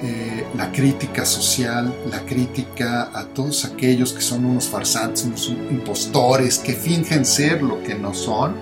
Eh, 0.00 0.46
la 0.56 0.70
crítica 0.70 1.24
social, 1.24 1.92
la 2.08 2.20
crítica 2.20 3.10
a 3.12 3.24
todos 3.24 3.64
aquellos 3.64 4.12
que 4.12 4.20
son 4.20 4.44
unos 4.44 4.68
farsantes, 4.68 5.24
unos 5.24 5.48
impostores, 5.48 6.58
que 6.58 6.72
fingen 6.72 7.24
ser 7.24 7.62
lo 7.62 7.82
que 7.82 7.96
no 7.96 8.14
son, 8.14 8.54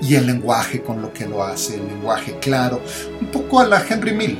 y 0.00 0.14
el 0.14 0.28
lenguaje 0.28 0.82
con 0.82 1.02
lo 1.02 1.12
que 1.12 1.26
lo 1.26 1.42
hace, 1.42 1.76
el 1.76 1.88
lenguaje 1.88 2.38
claro, 2.38 2.80
un 3.20 3.26
poco 3.26 3.58
a 3.58 3.66
la 3.66 3.84
Henry 3.84 4.12
Mill. 4.12 4.38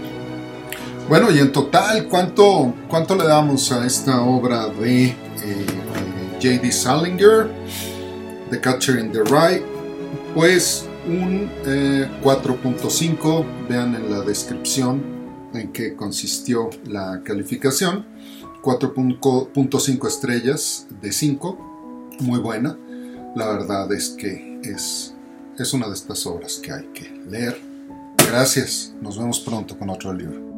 Bueno, 1.08 1.28
y 1.32 1.40
en 1.40 1.50
total, 1.50 2.06
¿cuánto, 2.06 2.72
cuánto 2.88 3.16
le 3.16 3.24
damos 3.24 3.72
a 3.72 3.84
esta 3.84 4.22
obra 4.22 4.68
de 4.68 5.06
eh, 5.06 5.16
J.D. 6.40 6.70
Salinger, 6.70 7.50
The 8.50 8.60
Catcher 8.60 9.00
in 9.00 9.10
the 9.10 9.24
Rye, 9.24 9.60
pues 10.36 10.86
un 11.08 11.50
4.5, 12.22 13.40
eh, 13.40 13.46
vean 13.68 13.96
en 13.96 14.08
la 14.08 14.20
descripción 14.20 15.23
en 15.54 15.72
qué 15.72 15.94
consistió 15.94 16.70
la 16.86 17.22
calificación, 17.24 18.06
4.5 18.62 20.08
estrellas 20.08 20.86
de 21.02 21.12
5, 21.12 22.10
muy 22.20 22.38
buena, 22.40 22.78
la 23.34 23.48
verdad 23.48 23.92
es 23.92 24.10
que 24.10 24.60
es, 24.62 25.14
es 25.58 25.72
una 25.74 25.88
de 25.88 25.94
estas 25.94 26.26
obras 26.26 26.60
que 26.62 26.72
hay 26.72 26.84
que 26.94 27.10
leer. 27.28 27.60
Gracias, 28.16 28.94
nos 29.00 29.18
vemos 29.18 29.40
pronto 29.40 29.78
con 29.78 29.90
otro 29.90 30.12
libro. 30.12 30.53